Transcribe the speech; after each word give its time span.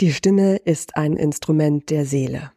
Die 0.00 0.14
Stimme 0.14 0.56
ist 0.56 0.96
ein 0.96 1.14
Instrument 1.14 1.90
der 1.90 2.06
Seele. 2.06 2.52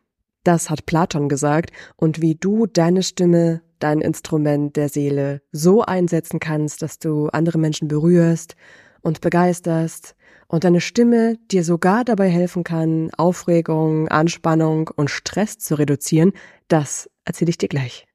Das 0.46 0.70
hat 0.70 0.86
Platon 0.86 1.28
gesagt, 1.28 1.74
und 1.98 2.22
wie 2.22 2.36
du 2.36 2.68
deine 2.68 3.04
Stimme, 3.04 3.62
dein 3.80 4.00
Instrument 4.00 4.78
der 4.78 4.88
Seele 4.88 5.42
so 5.52 5.82
einsetzen 5.82 6.40
kannst, 6.40 6.82
dass 6.82 7.00
du 7.00 7.28
andere 7.28 7.58
Menschen 7.58 7.90
berührst 7.90 8.56
und 9.02 9.20
begeisterst 9.20 10.16
und 10.48 10.64
deine 10.64 10.80
Stimme 10.80 11.38
dir 11.52 11.66
sogar 11.66 12.06
dabei 12.06 12.30
helfen 12.30 12.64
kann, 12.64 13.12
Aufregung, 13.18 14.08
Anspannung 14.08 14.90
und 14.96 15.10
Stress 15.10 15.58
zu 15.58 15.76
reduzieren, 15.76 16.32
das 16.70 17.10
erzähle 17.26 17.50
ich 17.50 17.58
dir 17.58 17.68
gleich. 17.68 18.06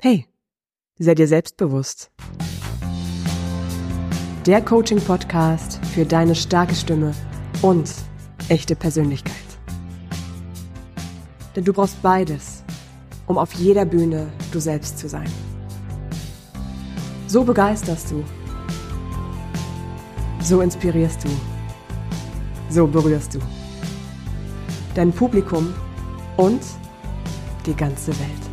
Hey, 0.00 0.24
sei 0.98 1.14
dir 1.14 1.28
selbstbewusst. 1.28 2.10
Der 4.46 4.62
Coaching-Podcast 4.62 5.84
für 5.84 6.06
deine 6.06 6.34
starke 6.34 6.74
Stimme 6.74 7.12
und 7.60 8.09
echte 8.50 8.74
Persönlichkeit. 8.74 9.34
Denn 11.54 11.64
du 11.64 11.72
brauchst 11.72 12.02
beides, 12.02 12.62
um 13.26 13.38
auf 13.38 13.54
jeder 13.54 13.84
Bühne 13.84 14.26
du 14.52 14.60
selbst 14.60 14.98
zu 14.98 15.08
sein. 15.08 15.30
So 17.26 17.44
begeisterst 17.44 18.10
du. 18.10 18.24
So 20.42 20.60
inspirierst 20.60 21.24
du. 21.24 21.28
So 22.68 22.86
berührst 22.86 23.34
du. 23.34 23.38
Dein 24.94 25.12
Publikum 25.12 25.72
und 26.36 26.62
die 27.66 27.74
ganze 27.74 28.08
Welt. 28.18 28.49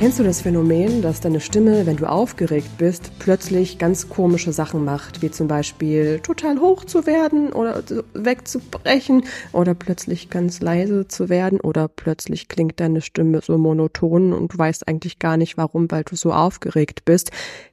Kennst 0.00 0.18
du 0.18 0.22
das 0.22 0.40
Phänomen, 0.40 1.02
dass 1.02 1.20
deine 1.20 1.40
Stimme, 1.40 1.84
wenn 1.84 1.98
du 1.98 2.06
aufgeregt 2.06 2.78
bist, 2.78 3.12
plötzlich 3.18 3.76
ganz 3.76 4.08
komische 4.08 4.50
Sachen 4.50 4.82
macht, 4.82 5.20
wie 5.20 5.30
zum 5.30 5.46
Beispiel 5.46 6.20
total 6.20 6.58
hoch 6.58 6.86
zu 6.86 7.04
werden 7.04 7.52
oder 7.52 7.82
wegzubrechen 8.14 9.24
oder 9.52 9.74
plötzlich 9.74 10.30
ganz 10.30 10.62
leise 10.62 11.06
zu 11.06 11.28
werden 11.28 11.60
oder 11.60 11.86
plötzlich 11.86 12.48
klingt 12.48 12.80
deine 12.80 13.02
Stimme 13.02 13.42
so 13.42 13.58
monoton 13.58 14.32
und 14.32 14.54
du 14.54 14.58
weißt 14.58 14.88
eigentlich 14.88 15.18
gar 15.18 15.36
nicht 15.36 15.58
warum, 15.58 15.90
weil 15.90 16.04
du 16.04 16.16
so 16.16 16.32
aufgeregt 16.32 17.04
bist. 17.04 17.30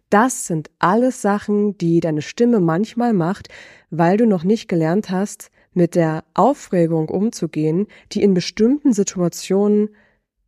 Das 0.10 0.48
sind 0.48 0.70
alles 0.80 1.22
Sachen, 1.22 1.78
die 1.78 2.02
deine 2.02 2.22
Stimme 2.22 2.60
manchmal 2.60 3.14
macht, 3.14 3.48
weil 3.90 4.18
du 4.18 4.28
noch 4.28 4.44
nicht 4.44 4.68
gelernt 4.68 5.12
hast, 5.12 5.50
mit 5.74 5.96
der 5.96 6.26
Aufregung 6.34 7.08
umzugehen, 7.08 7.88
die 8.12 8.22
in 8.22 8.34
bestimmten 8.34 8.92
Situationen 8.92 9.92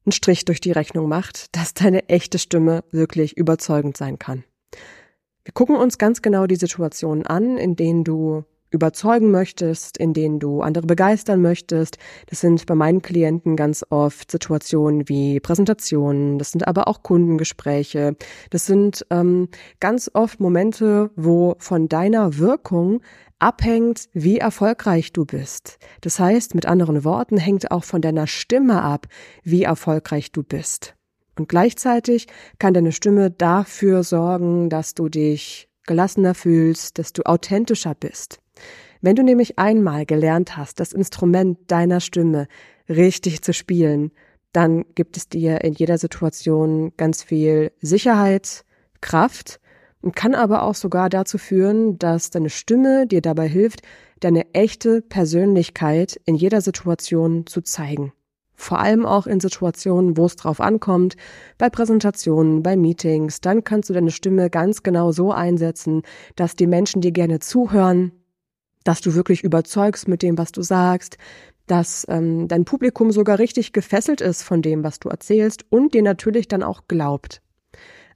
einen 0.05 0.11
Strich 0.11 0.45
durch 0.45 0.61
die 0.61 0.71
Rechnung 0.71 1.07
macht, 1.07 1.55
dass 1.55 1.73
deine 1.73 2.07
echte 2.09 2.39
Stimme 2.39 2.83
wirklich 2.91 3.37
überzeugend 3.37 3.97
sein 3.97 4.19
kann. 4.19 4.43
Wir 5.43 5.53
gucken 5.53 5.75
uns 5.75 5.97
ganz 5.97 6.21
genau 6.21 6.47
die 6.47 6.55
Situationen 6.55 7.25
an, 7.25 7.57
in 7.57 7.75
denen 7.75 8.03
du 8.03 8.43
überzeugen 8.71 9.31
möchtest, 9.31 9.97
in 9.97 10.13
denen 10.13 10.39
du 10.39 10.61
andere 10.61 10.85
begeistern 10.85 11.41
möchtest. 11.41 11.97
Das 12.27 12.41
sind 12.41 12.65
bei 12.65 12.75
meinen 12.75 13.01
Klienten 13.01 13.55
ganz 13.55 13.83
oft 13.89 14.29
Situationen 14.29 15.09
wie 15.09 15.39
Präsentationen, 15.39 16.37
das 16.37 16.51
sind 16.51 16.67
aber 16.67 16.87
auch 16.87 17.01
Kundengespräche. 17.01 18.15
Das 18.51 18.65
sind 18.65 19.05
ähm, 19.09 19.49
ganz 19.79 20.11
oft 20.13 20.39
Momente, 20.39 21.09
wo 21.15 21.55
von 21.57 21.87
deiner 21.87 22.37
Wirkung 22.37 23.01
abhängt, 23.39 24.09
wie 24.13 24.37
erfolgreich 24.37 25.13
du 25.13 25.25
bist. 25.25 25.79
Das 26.01 26.19
heißt, 26.19 26.55
mit 26.55 26.65
anderen 26.65 27.03
Worten, 27.03 27.37
hängt 27.37 27.71
auch 27.71 27.83
von 27.83 28.01
deiner 28.01 28.27
Stimme 28.27 28.81
ab, 28.81 29.07
wie 29.43 29.63
erfolgreich 29.63 30.31
du 30.31 30.43
bist. 30.43 30.95
Und 31.37 31.47
gleichzeitig 31.47 32.27
kann 32.59 32.73
deine 32.73 32.91
Stimme 32.91 33.31
dafür 33.31 34.03
sorgen, 34.03 34.69
dass 34.69 34.93
du 34.93 35.07
dich 35.07 35.69
gelassener 35.87 36.35
fühlst, 36.35 36.99
dass 36.99 37.13
du 37.13 37.23
authentischer 37.23 37.95
bist. 37.95 38.39
Wenn 39.01 39.15
du 39.15 39.23
nämlich 39.23 39.57
einmal 39.57 40.05
gelernt 40.05 40.57
hast, 40.57 40.79
das 40.81 40.91
Instrument 40.91 41.57
deiner 41.67 42.01
Stimme 42.01 42.47
richtig 42.89 43.41
zu 43.41 43.53
spielen, 43.53 44.11
dann 44.51 44.83
gibt 44.95 45.15
es 45.15 45.29
dir 45.29 45.63
in 45.63 45.73
jeder 45.73 45.97
Situation 45.97 46.91
ganz 46.97 47.23
viel 47.23 47.71
Sicherheit, 47.79 48.65
Kraft 48.99 49.59
und 50.01 50.15
kann 50.15 50.35
aber 50.35 50.63
auch 50.63 50.75
sogar 50.75 51.09
dazu 51.09 51.37
führen, 51.37 51.99
dass 51.99 52.29
deine 52.29 52.49
Stimme 52.49 53.07
dir 53.07 53.21
dabei 53.21 53.47
hilft, 53.47 53.81
deine 54.19 54.53
echte 54.53 55.01
Persönlichkeit 55.01 56.19
in 56.25 56.35
jeder 56.35 56.61
Situation 56.61 57.45
zu 57.45 57.61
zeigen. 57.61 58.13
Vor 58.55 58.79
allem 58.79 59.05
auch 59.05 59.25
in 59.25 59.39
Situationen, 59.39 60.17
wo 60.17 60.25
es 60.25 60.35
drauf 60.35 60.59
ankommt, 60.59 61.15
bei 61.57 61.69
Präsentationen, 61.69 62.61
bei 62.61 62.75
Meetings, 62.75 63.39
dann 63.39 63.63
kannst 63.63 63.89
du 63.89 63.93
deine 63.93 64.11
Stimme 64.11 64.49
ganz 64.49 64.83
genau 64.83 65.13
so 65.13 65.31
einsetzen, 65.31 66.01
dass 66.35 66.57
die 66.57 66.67
Menschen 66.67 67.01
dir 67.01 67.11
gerne 67.11 67.39
zuhören, 67.39 68.11
dass 68.83 68.99
du 68.99 69.15
wirklich 69.15 69.45
überzeugst 69.45 70.09
mit 70.09 70.21
dem, 70.23 70.37
was 70.37 70.51
du 70.51 70.61
sagst, 70.61 71.17
dass 71.67 72.05
ähm, 72.09 72.49
dein 72.49 72.65
Publikum 72.65 73.11
sogar 73.11 73.39
richtig 73.39 73.71
gefesselt 73.71 74.19
ist 74.19 74.43
von 74.43 74.61
dem, 74.61 74.83
was 74.83 74.99
du 74.99 75.07
erzählst 75.07 75.65
und 75.69 75.93
dir 75.93 76.01
natürlich 76.01 76.49
dann 76.49 76.63
auch 76.63 76.81
glaubt. 76.89 77.41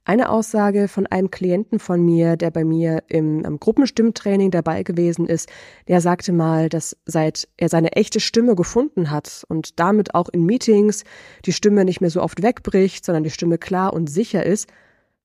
Eine 0.06 0.28
Aussage 0.28 0.86
von 0.86 1.06
einem 1.06 1.30
Klienten 1.30 1.78
von 1.78 2.04
mir, 2.04 2.36
der 2.36 2.50
bei 2.50 2.62
mir 2.62 3.02
im, 3.08 3.42
im 3.42 3.58
Gruppenstimmtraining 3.58 4.50
dabei 4.50 4.82
gewesen 4.82 5.26
ist, 5.26 5.48
der 5.88 6.02
sagte 6.02 6.30
mal, 6.32 6.68
dass 6.68 6.94
seit 7.06 7.48
er 7.56 7.70
seine 7.70 7.92
echte 7.92 8.20
Stimme 8.20 8.54
gefunden 8.54 9.10
hat 9.10 9.44
und 9.48 9.80
damit 9.80 10.14
auch 10.14 10.28
in 10.28 10.44
Meetings 10.44 11.04
die 11.46 11.54
Stimme 11.54 11.86
nicht 11.86 12.02
mehr 12.02 12.10
so 12.10 12.20
oft 12.20 12.42
wegbricht, 12.42 13.02
sondern 13.02 13.24
die 13.24 13.30
Stimme 13.30 13.56
klar 13.56 13.94
und 13.94 14.10
sicher 14.10 14.44
ist, 14.44 14.68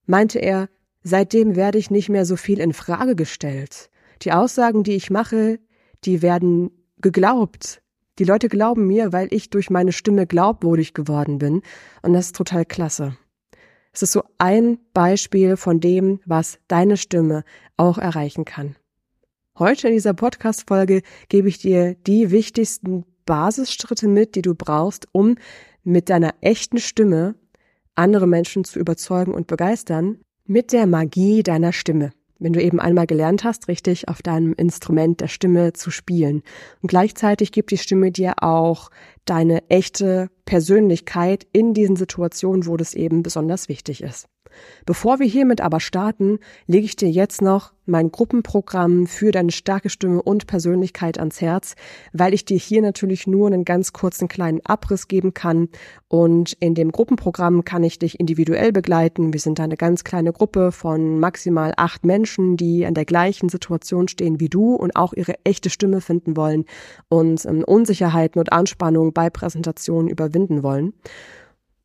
meinte 0.06 0.40
er, 0.40 0.70
seitdem 1.04 1.58
werde 1.58 1.78
ich 1.78 1.92
nicht 1.92 2.08
mehr 2.08 2.26
so 2.26 2.38
viel 2.38 2.62
in 2.62 2.72
Frage 2.72 3.18
gestellt. 3.18 3.90
Die 4.22 4.32
Aussagen, 4.32 4.84
die 4.84 4.96
ich 4.96 5.10
mache, 5.10 5.60
die 6.06 6.22
werden 6.22 6.72
geglaubt. 7.02 7.82
Die 8.18 8.24
Leute 8.24 8.48
glauben 8.48 8.88
mir, 8.88 9.12
weil 9.12 9.28
ich 9.32 9.50
durch 9.50 9.70
meine 9.70 9.92
Stimme 9.92 10.26
glaubwürdig 10.26 10.94
geworden 10.94 11.38
bin. 11.38 11.64
Und 12.02 12.14
das 12.14 12.28
ist 12.28 12.36
total 12.38 12.66
klasse. 12.66 13.18
Es 13.92 14.04
ist 14.04 14.12
so 14.12 14.24
ein 14.38 14.80
Beispiel 14.94 15.58
von 15.58 15.80
dem, 15.80 16.20
was 16.26 16.60
deine 16.68 16.98
Stimme 16.98 17.44
auch 17.78 17.98
erreichen 17.98 18.46
kann. 18.46 18.76
Heute 19.58 19.88
in 19.88 19.94
dieser 19.94 20.14
Podcast-Folge 20.14 21.02
gebe 21.28 21.50
ich 21.50 21.58
dir 21.58 21.96
die 21.96 22.32
wichtigsten 22.32 23.06
Basisschritte 23.26 24.08
mit, 24.08 24.36
die 24.36 24.42
du 24.42 24.56
brauchst, 24.56 25.08
um 25.12 25.36
mit 25.84 26.10
deiner 26.10 26.36
echten 26.42 26.78
Stimme 26.78 27.36
andere 27.96 28.28
Menschen 28.28 28.64
zu 28.64 28.80
überzeugen 28.80 29.34
und 29.34 29.48
begeistern, 29.48 30.20
mit 30.46 30.72
der 30.72 30.88
Magie 30.88 31.44
deiner 31.44 31.74
Stimme 31.74 32.12
wenn 32.40 32.54
du 32.54 32.62
eben 32.62 32.80
einmal 32.80 33.06
gelernt 33.06 33.44
hast, 33.44 33.68
richtig 33.68 34.08
auf 34.08 34.22
deinem 34.22 34.54
Instrument 34.54 35.22
der 35.22 35.28
Stimme 35.28 35.74
zu 35.74 35.92
spielen. 35.92 36.42
Und 36.82 36.88
gleichzeitig 36.88 37.52
gibt 37.52 37.72
die 37.72 37.78
Stimme 37.78 38.12
dir 38.12 38.42
auch 38.42 38.90
deine 39.26 39.70
echte 39.70 40.30
Persönlichkeit 40.46 41.46
in 41.52 41.74
diesen 41.74 41.96
Situationen, 41.96 42.66
wo 42.66 42.78
das 42.78 42.94
eben 42.94 43.22
besonders 43.22 43.70
wichtig 43.70 44.02
ist. 44.02 44.28
Bevor 44.86 45.20
wir 45.20 45.28
hiermit 45.28 45.62
aber 45.62 45.80
starten, 45.80 46.40
lege 46.68 46.86
ich 46.86 46.96
dir 46.96 47.10
jetzt 47.10 47.42
noch 47.42 47.74
mein 47.90 48.12
Gruppenprogramm 48.12 49.08
für 49.08 49.32
deine 49.32 49.52
starke 49.52 49.90
Stimme 49.90 50.22
und 50.22 50.48
Persönlichkeit 50.48 51.18
ans 51.18 51.42
Herz, 51.42 51.76
weil 52.14 52.34
ich 52.34 52.46
dir 52.46 52.58
hier 52.58 52.82
natürlich 52.82 53.28
nur 53.28 53.48
einen 53.48 53.66
ganz 53.66 53.92
kurzen 53.94 54.28
kleinen 54.28 54.62
Abriss 54.66 55.08
geben 55.08 55.34
kann. 55.34 55.70
Und 56.08 56.54
in 56.60 56.76
dem 56.76 56.92
Gruppenprogramm 56.92 57.66
kann 57.66 57.84
ich 57.84 58.00
dich 58.00 58.20
individuell 58.20 58.72
begleiten. 58.72 59.34
Wir 59.34 59.40
sind 59.40 59.60
eine 59.60 59.76
ganz 59.76 60.04
kleine 60.04 60.32
Gruppe 60.32 60.72
von 60.72 61.20
maximal 61.20 61.74
acht 61.76 62.06
Menschen, 62.06 62.58
die 62.58 62.86
an 62.86 62.94
der 62.94 63.06
gleichen 63.06 63.50
Situation 63.50 64.08
stehen 64.08 64.40
wie 64.40 64.50
du 64.50 64.76
und 64.76 64.96
auch 64.96 65.14
ihre 65.14 65.36
echte 65.44 65.70
Stimme 65.70 66.02
finden 66.02 66.38
wollen 66.38 66.66
und 67.10 67.46
ähm, 67.46 67.64
Unsicherheiten 67.64 68.40
und 68.40 68.54
Anspannung 68.54 69.14
bei 69.14 69.30
Präsentationen 69.30 70.10
überwinden 70.10 70.64
wollen. 70.64 70.94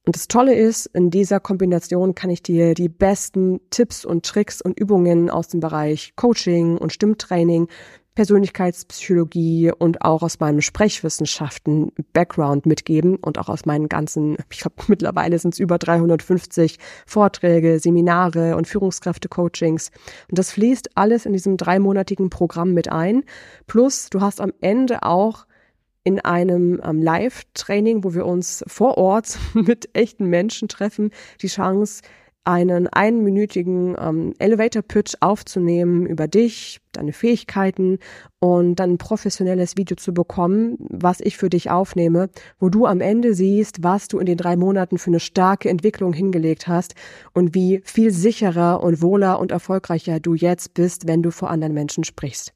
Und 0.07 0.17
das 0.17 0.29
Tolle 0.29 0.55
ist, 0.55 0.87
in 0.87 1.11
dieser 1.11 1.41
Kombination 1.41 2.15
kann 2.15 2.29
ich 2.29 2.43
dir 2.43 2.75
die 2.75 2.91
besten 2.91 3.61
Tipps 3.71 4.05
und 4.05 4.27
Tricks 4.27 4.61
und 4.61 4.79
Übungen 4.79 5.31
aus 5.31 5.49
dem 5.49 5.61
Bereich 5.61 6.13
Coaching 6.15 6.77
und 6.77 6.93
Stimmtraining, 6.93 7.69
Persönlichkeitspsychologie 8.15 9.73
und 9.77 10.03
auch 10.03 10.23
aus 10.23 10.39
meinem 10.39 10.61
Sprechwissenschaften 10.61 11.91
Background 12.13 12.67
mitgeben 12.67 13.17
und 13.17 13.39
auch 13.39 13.49
aus 13.49 13.65
meinen 13.65 13.89
ganzen, 13.89 14.37
ich 14.51 14.61
glaube 14.61 14.77
mittlerweile 14.89 15.39
sind 15.39 15.55
es 15.55 15.59
über 15.59 15.79
350 15.79 16.79
Vorträge, 17.07 17.81
Seminare 17.81 18.57
und 18.57 18.69
Führungskräfte-Coachings. 18.69 19.91
Und 20.29 20.39
das 20.39 20.53
fließt 20.53 20.97
alles 20.97 21.25
in 21.25 21.33
diesem 21.33 21.57
dreimonatigen 21.57 22.29
Programm 22.29 22.73
mit 22.75 22.93
ein. 22.93 23.25
Plus 23.67 24.11
du 24.11 24.21
hast 24.21 24.41
am 24.41 24.53
Ende 24.61 25.03
auch 25.03 25.47
in 26.05 26.21
einem 26.21 26.81
ähm, 26.85 27.03
Live-Training, 27.03 28.05
wo 28.05 28.15
wir 28.15 28.27
uns 28.27 28.63
vor 28.67 28.99
Ort 28.99 29.39
mit 29.55 29.89
echten 29.95 30.27
Menschen 30.27 30.69
treffen, 30.69 31.11
die 31.41 31.49
Chance, 31.49 32.03
einen 32.45 32.89
einminütigen 32.89 33.97
ähm, 33.99 34.35
Elevator-Pitch 34.39 35.15
aufzunehmen 35.21 36.07
über 36.07 36.29
dich, 36.29 36.81
deine 36.93 37.15
Fähigkeiten 37.15 37.99
und 38.39 38.77
dann 38.77 38.93
ein 38.93 38.99
professionelles 38.99 39.79
Video 39.79 39.97
zu 39.97 40.13
bekommen, 40.13 40.77
was 40.79 41.21
ich 41.21 41.39
für 41.39 41.49
dich 41.49 41.71
aufnehme, 41.71 42.29
wo 42.59 42.69
du 42.69 42.85
am 42.85 43.01
Ende 43.01 43.35
siehst, 43.35 43.83
was 43.83 44.09
du 44.09 44.19
in 44.19 44.27
den 44.27 44.37
drei 44.37 44.57
Monaten 44.57 44.99
für 44.99 45.09
eine 45.09 45.21
starke 45.21 45.71
Entwicklung 45.71 46.13
hingelegt 46.13 46.69
hast 46.69 46.95
und 47.33 47.55
wie 47.55 47.81
viel 47.85 48.11
sicherer 48.11 48.83
und 48.83 49.01
wohler 49.01 49.41
und 49.41 49.51
erfolgreicher 49.51 50.21
du 50.21 50.35
jetzt 50.35 50.75
bist, 50.75 51.09
wenn 51.09 51.23
du 51.23 51.31
vor 51.31 51.49
anderen 51.51 51.73
Menschen 51.73 52.05
sprichst. 52.05 52.53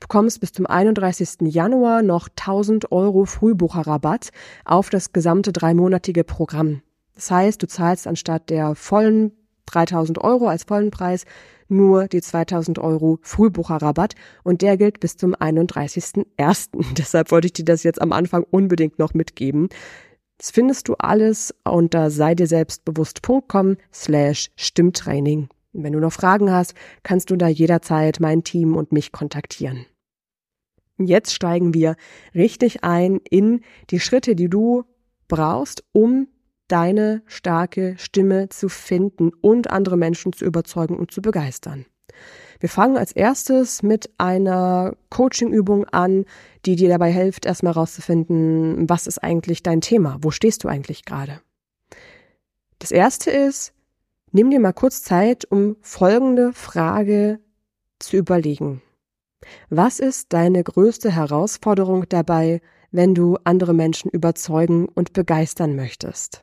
Bekommst 0.00 0.40
bis 0.40 0.52
zum 0.52 0.66
31. 0.66 1.42
Januar 1.42 2.02
noch 2.02 2.28
1000 2.28 2.90
Euro 2.90 3.26
Frühbucherrabatt 3.26 4.30
auf 4.64 4.90
das 4.90 5.12
gesamte 5.12 5.52
dreimonatige 5.52 6.24
Programm. 6.24 6.82
Das 7.14 7.30
heißt, 7.30 7.62
du 7.62 7.68
zahlst 7.68 8.06
anstatt 8.06 8.50
der 8.50 8.74
vollen 8.74 9.32
3000 9.66 10.18
Euro 10.18 10.48
als 10.48 10.64
vollen 10.64 10.90
Preis 10.90 11.24
nur 11.68 12.08
die 12.08 12.20
2000 12.20 12.78
Euro 12.78 13.18
Frühbucherrabatt 13.22 14.14
und 14.42 14.62
der 14.62 14.76
gilt 14.76 15.00
bis 15.00 15.16
zum 15.16 15.34
31.01. 15.34 16.68
Deshalb 16.98 17.30
wollte 17.30 17.46
ich 17.46 17.52
dir 17.52 17.64
das 17.64 17.82
jetzt 17.82 18.02
am 18.02 18.12
Anfang 18.12 18.44
unbedingt 18.50 18.98
noch 18.98 19.14
mitgeben. 19.14 19.68
Das 20.38 20.50
findest 20.50 20.88
du 20.88 20.94
alles 20.94 21.54
unter 21.64 22.10
seidirselbstbewusst.com 22.10 23.76
slash 23.92 24.50
Stimmtraining. 24.56 25.48
Wenn 25.72 25.92
du 25.92 26.00
noch 26.00 26.12
Fragen 26.12 26.50
hast, 26.50 26.74
kannst 27.02 27.30
du 27.30 27.36
da 27.36 27.48
jederzeit 27.48 28.18
mein 28.20 28.42
Team 28.42 28.76
und 28.76 28.92
mich 28.92 29.12
kontaktieren. 29.12 29.86
Jetzt 30.98 31.32
steigen 31.32 31.72
wir 31.72 31.96
richtig 32.34 32.84
ein 32.84 33.20
in 33.28 33.62
die 33.90 34.00
Schritte, 34.00 34.34
die 34.34 34.48
du 34.48 34.84
brauchst, 35.28 35.84
um 35.92 36.28
deine 36.68 37.22
starke 37.26 37.94
Stimme 37.98 38.48
zu 38.48 38.68
finden 38.68 39.30
und 39.40 39.70
andere 39.70 39.96
Menschen 39.96 40.32
zu 40.32 40.44
überzeugen 40.44 40.98
und 40.98 41.10
zu 41.10 41.22
begeistern. 41.22 41.86
Wir 42.60 42.68
fangen 42.68 42.98
als 42.98 43.12
erstes 43.12 43.82
mit 43.82 44.10
einer 44.18 44.94
Coaching-Übung 45.08 45.86
an, 45.86 46.26
die 46.66 46.76
dir 46.76 46.90
dabei 46.90 47.10
hilft, 47.10 47.46
erstmal 47.46 47.74
herauszufinden, 47.74 48.88
was 48.88 49.06
ist 49.06 49.18
eigentlich 49.18 49.62
dein 49.62 49.80
Thema? 49.80 50.18
Wo 50.20 50.30
stehst 50.30 50.62
du 50.62 50.68
eigentlich 50.68 51.06
gerade? 51.06 51.40
Das 52.78 52.90
erste 52.90 53.30
ist, 53.30 53.72
nimm 54.32 54.50
dir 54.50 54.60
mal 54.60 54.72
kurz 54.72 55.02
Zeit, 55.02 55.44
um 55.50 55.76
folgende 55.80 56.52
Frage 56.52 57.40
zu 57.98 58.16
überlegen. 58.16 58.82
Was 59.68 60.00
ist 60.00 60.32
deine 60.32 60.62
größte 60.62 61.10
Herausforderung 61.10 62.08
dabei, 62.08 62.60
wenn 62.90 63.14
du 63.14 63.38
andere 63.44 63.74
Menschen 63.74 64.10
überzeugen 64.10 64.86
und 64.88 65.12
begeistern 65.12 65.76
möchtest? 65.76 66.42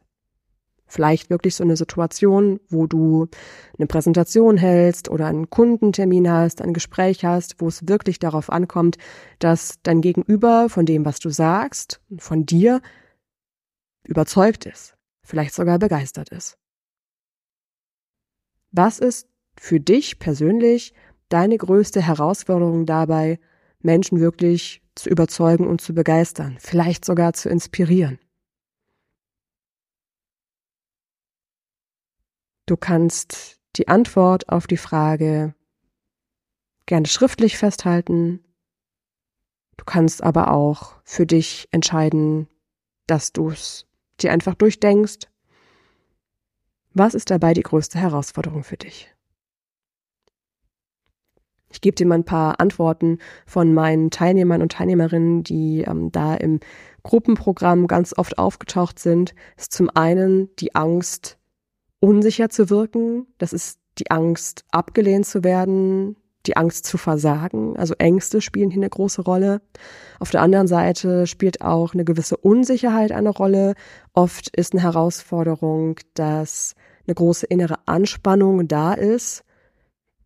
Vielleicht 0.90 1.30
wirklich 1.30 1.54
so 1.56 1.66
eine 1.66 1.76
Situation, 1.76 2.62
wo 2.70 2.88
du 2.88 3.28
eine 3.78 3.88
Präsentation 3.88 4.56
hältst 4.56 5.10
oder 5.10 5.28
einen 5.28 5.50
Kundentermin 5.50 6.32
hast, 6.32 6.62
ein 6.62 6.74
Gespräch 6.74 7.26
hast, 7.26 7.60
wo 7.60 7.68
es 7.68 7.90
wirklich 7.90 8.20
darauf 8.20 8.50
ankommt, 8.50 8.98
dass 9.40 9.76
dein 9.84 10.00
Gegenüber 10.00 10.70
von 10.70 10.86
dem, 10.86 11.04
was 11.04 11.20
du 11.20 11.30
sagst, 11.30 12.00
von 12.18 12.46
dir 12.46 12.82
überzeugt 14.06 14.66
ist, 14.66 14.96
vielleicht 15.24 15.54
sogar 15.54 15.78
begeistert 15.78 16.30
ist. 16.30 16.58
Was 18.72 19.00
ist 19.00 19.28
für 19.58 19.80
dich 19.80 20.20
persönlich 20.20 20.94
deine 21.30 21.58
größte 21.58 22.02
Herausforderung 22.02 22.86
dabei, 22.86 23.40
Menschen 23.80 24.20
wirklich 24.20 24.82
zu 24.96 25.10
überzeugen 25.10 25.68
und 25.68 25.82
zu 25.82 25.94
begeistern, 25.94 26.58
vielleicht 26.60 27.06
sogar 27.06 27.34
zu 27.34 27.50
inspirieren? 27.50 28.20
Du 32.66 32.76
kannst 32.76 33.60
die 33.78 33.88
Antwort 33.88 34.50
auf 34.50 34.68
die 34.68 34.78
Frage 34.78 35.56
gerne 36.86 37.08
schriftlich 37.08 37.58
festhalten. 37.58 38.44
Du 39.78 39.86
kannst 39.86 40.24
aber 40.24 40.52
auch 40.52 40.96
für 41.04 41.26
dich 41.26 41.68
entscheiden, 41.72 42.48
dass 43.06 43.32
du 43.32 43.52
es 43.52 43.86
dir 44.20 44.32
einfach 44.32 44.56
durchdenkst. 44.56 45.28
Was 47.00 47.14
ist 47.14 47.30
dabei 47.30 47.54
die 47.54 47.62
größte 47.62 48.00
Herausforderung 48.00 48.64
für 48.64 48.78
dich? 48.78 49.14
Ich 51.70 51.80
gebe 51.80 51.94
dir 51.94 52.08
mal 52.08 52.16
ein 52.16 52.24
paar 52.26 52.60
Antworten 52.60 53.20
von 53.46 53.72
meinen 53.72 54.10
Teilnehmern 54.10 54.64
und 54.64 54.72
Teilnehmerinnen, 54.72 55.44
die 55.44 55.82
ähm, 55.82 56.12
da 56.12 56.34
im 56.34 56.60
Gruppenprogramm 57.04 57.86
ganz 57.88 58.18
oft 58.18 58.40
aufgetaucht 58.40 58.98
sind. 58.98 59.36
Das 59.58 59.66
ist 59.66 59.74
zum 59.74 59.92
einen 59.94 60.50
die 60.56 60.74
Angst, 60.74 61.38
unsicher 62.00 62.50
zu 62.50 62.72
wirken. 62.72 63.28
Das 63.38 63.54
ist 63.54 63.80
die 64.00 64.10
Angst, 64.10 64.66
abgelehnt 64.72 65.28
zu 65.28 65.44
werden, 65.44 66.16
die 66.48 66.58
Angst 66.58 66.86
zu 66.86 66.98
versagen. 66.98 67.78
Also 67.78 67.94
Ängste 67.98 68.42
spielen 68.42 68.72
hier 68.72 68.82
eine 68.82 68.90
große 68.90 69.22
Rolle. 69.22 69.62
Auf 70.20 70.32
der 70.32 70.42
anderen 70.42 70.68
Seite 70.68 71.28
spielt 71.28 71.62
auch 71.62 71.94
eine 71.94 72.06
gewisse 72.06 72.38
Unsicherheit 72.38 73.12
eine 73.12 73.30
Rolle. 73.30 73.76
Oft 74.14 74.56
ist 74.56 74.74
eine 74.74 74.82
Herausforderung, 74.82 76.00
dass 76.14 76.74
eine 77.06 77.16
große 77.16 77.46
innere 77.46 77.76
Anspannung 77.86 78.68
da 78.68 78.94
ist. 78.94 79.44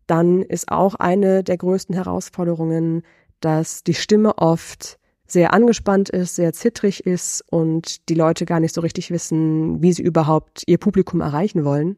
Dann 0.06 0.42
ist 0.42 0.70
auch 0.70 0.94
eine 0.94 1.44
der 1.44 1.56
größten 1.56 1.94
Herausforderungen, 1.94 3.02
dass 3.40 3.82
die 3.82 3.94
Stimme 3.94 4.38
oft 4.38 4.98
sehr 5.26 5.54
angespannt 5.54 6.10
ist, 6.10 6.36
sehr 6.36 6.52
zittrig 6.52 7.06
ist 7.06 7.42
und 7.50 8.08
die 8.08 8.14
Leute 8.14 8.44
gar 8.44 8.60
nicht 8.60 8.74
so 8.74 8.82
richtig 8.82 9.10
wissen, 9.10 9.82
wie 9.82 9.92
sie 9.92 10.02
überhaupt 10.02 10.62
ihr 10.66 10.78
Publikum 10.78 11.20
erreichen 11.20 11.64
wollen. 11.64 11.96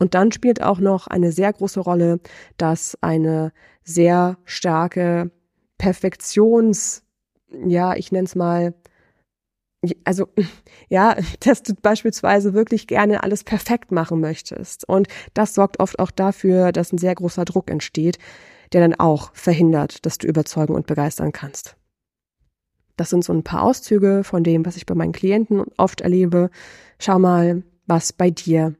Und 0.00 0.14
dann 0.14 0.32
spielt 0.32 0.62
auch 0.62 0.80
noch 0.80 1.06
eine 1.08 1.30
sehr 1.30 1.52
große 1.52 1.78
Rolle, 1.78 2.20
dass 2.56 2.96
eine 3.02 3.52
sehr 3.84 4.38
starke 4.46 5.30
Perfektions, 5.76 7.02
ja, 7.66 7.94
ich 7.94 8.10
nenne 8.10 8.24
es 8.24 8.34
mal, 8.34 8.72
also 10.04 10.28
ja, 10.88 11.16
dass 11.40 11.62
du 11.62 11.74
beispielsweise 11.74 12.54
wirklich 12.54 12.86
gerne 12.86 13.22
alles 13.22 13.44
perfekt 13.44 13.92
machen 13.92 14.20
möchtest. 14.20 14.88
Und 14.88 15.06
das 15.34 15.54
sorgt 15.54 15.80
oft 15.80 15.98
auch 15.98 16.10
dafür, 16.10 16.72
dass 16.72 16.92
ein 16.92 16.98
sehr 16.98 17.14
großer 17.14 17.44
Druck 17.44 17.70
entsteht, 17.70 18.18
der 18.72 18.80
dann 18.80 18.94
auch 18.94 19.34
verhindert, 19.34 20.06
dass 20.06 20.16
du 20.16 20.26
überzeugen 20.26 20.74
und 20.74 20.86
begeistern 20.86 21.32
kannst. 21.32 21.76
Das 22.96 23.10
sind 23.10 23.22
so 23.22 23.34
ein 23.34 23.44
paar 23.44 23.64
Auszüge 23.64 24.24
von 24.24 24.44
dem, 24.44 24.64
was 24.64 24.76
ich 24.76 24.86
bei 24.86 24.94
meinen 24.94 25.12
Klienten 25.12 25.62
oft 25.76 26.00
erlebe. 26.00 26.48
Schau 26.98 27.18
mal, 27.18 27.64
was 27.86 28.14
bei 28.14 28.30
dir 28.30 28.76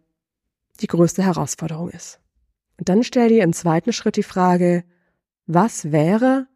die 0.80 0.86
größte 0.86 1.22
Herausforderung 1.22 1.90
ist. 1.90 2.20
Und 2.78 2.88
dann 2.88 3.02
stell 3.02 3.28
dir 3.28 3.42
im 3.42 3.52
zweiten 3.52 3.92
Schritt 3.92 4.16
die 4.16 4.22
Frage, 4.22 4.84
was 5.46 5.92
wäre 5.92 6.46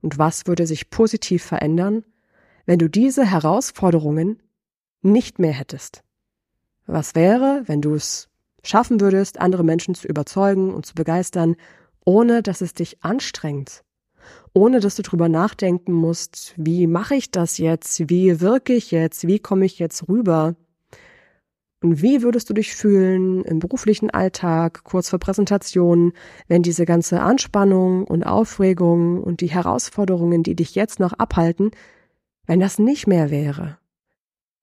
und 0.00 0.18
was 0.18 0.46
würde 0.46 0.66
sich 0.66 0.90
positiv 0.90 1.44
verändern, 1.44 2.04
wenn 2.66 2.78
du 2.78 2.88
diese 2.88 3.24
Herausforderungen 3.24 4.42
nicht 5.02 5.38
mehr 5.38 5.52
hättest? 5.52 6.02
Was 6.86 7.14
wäre, 7.14 7.62
wenn 7.66 7.82
du 7.82 7.94
es 7.94 8.28
schaffen 8.62 9.00
würdest, 9.00 9.40
andere 9.40 9.64
Menschen 9.64 9.94
zu 9.94 10.08
überzeugen 10.08 10.72
und 10.72 10.86
zu 10.86 10.94
begeistern, 10.94 11.56
ohne 12.04 12.42
dass 12.42 12.60
es 12.60 12.74
dich 12.74 13.02
anstrengt, 13.02 13.84
ohne 14.52 14.80
dass 14.80 14.96
du 14.96 15.02
drüber 15.02 15.28
nachdenken 15.28 15.92
musst, 15.92 16.54
wie 16.56 16.86
mache 16.86 17.14
ich 17.14 17.30
das 17.30 17.58
jetzt, 17.58 18.08
wie 18.08 18.40
wirke 18.40 18.72
ich 18.72 18.90
jetzt, 18.90 19.26
wie 19.26 19.38
komme 19.38 19.64
ich 19.64 19.78
jetzt 19.78 20.08
rüber. 20.08 20.54
Und 21.84 22.00
wie 22.00 22.22
würdest 22.22 22.48
du 22.48 22.54
dich 22.54 22.74
fühlen 22.74 23.44
im 23.44 23.58
beruflichen 23.58 24.08
Alltag, 24.08 24.84
kurz 24.84 25.10
vor 25.10 25.18
Präsentationen, 25.18 26.14
wenn 26.48 26.62
diese 26.62 26.86
ganze 26.86 27.20
Anspannung 27.20 28.04
und 28.04 28.24
Aufregung 28.24 29.22
und 29.22 29.42
die 29.42 29.50
Herausforderungen, 29.50 30.42
die 30.42 30.56
dich 30.56 30.74
jetzt 30.74 30.98
noch 30.98 31.12
abhalten, 31.12 31.72
wenn 32.46 32.58
das 32.58 32.78
nicht 32.78 33.06
mehr 33.06 33.30
wäre, 33.30 33.76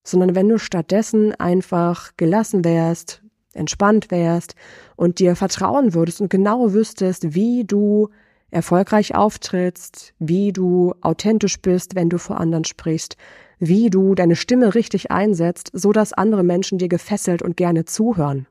sondern 0.04 0.34
wenn 0.34 0.50
du 0.50 0.58
stattdessen 0.58 1.36
einfach 1.36 2.18
gelassen 2.18 2.66
wärst, 2.66 3.22
entspannt 3.54 4.10
wärst 4.10 4.56
und 4.96 5.20
dir 5.20 5.36
vertrauen 5.36 5.94
würdest 5.94 6.22
und 6.22 6.32
genau 6.32 6.74
wüsstest, 6.74 7.36
wie 7.36 7.66
du 7.66 8.10
erfolgreich 8.50 9.14
auftrittst, 9.14 10.16
wie 10.18 10.54
du 10.54 10.96
authentisch 11.02 11.62
bist, 11.62 11.94
wenn 11.94 12.10
du 12.10 12.18
vor 12.18 12.40
anderen 12.40 12.66
sprichst, 12.66 13.16
wie 13.62 13.92
du 13.92 14.16
deine 14.16 14.36
Stimme 14.36 14.74
richtig 14.74 15.12
einsetzt, 15.12 15.70
so 15.72 15.92
dass 15.92 16.14
andere 16.14 16.42
Menschen 16.42 16.80
dir 16.80 16.90
gefesselt 16.90 17.44
und 17.44 17.56
gerne 17.56 17.86
zuhören. 17.86 18.48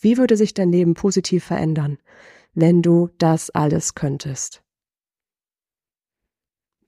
Wie 0.00 0.16
würde 0.16 0.38
sich 0.38 0.54
dein 0.54 0.72
Leben 0.72 0.94
positiv 0.94 1.44
verändern, 1.44 1.98
wenn 2.54 2.80
du 2.80 3.10
das 3.18 3.50
alles 3.50 3.94
könntest? 3.94 4.62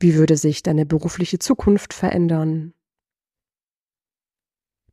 Wie 0.01 0.15
würde 0.15 0.39
sich 0.39 0.62
deine 0.62 0.87
berufliche 0.87 1.39
Zukunft 1.39 1.93
verändern? 1.93 2.73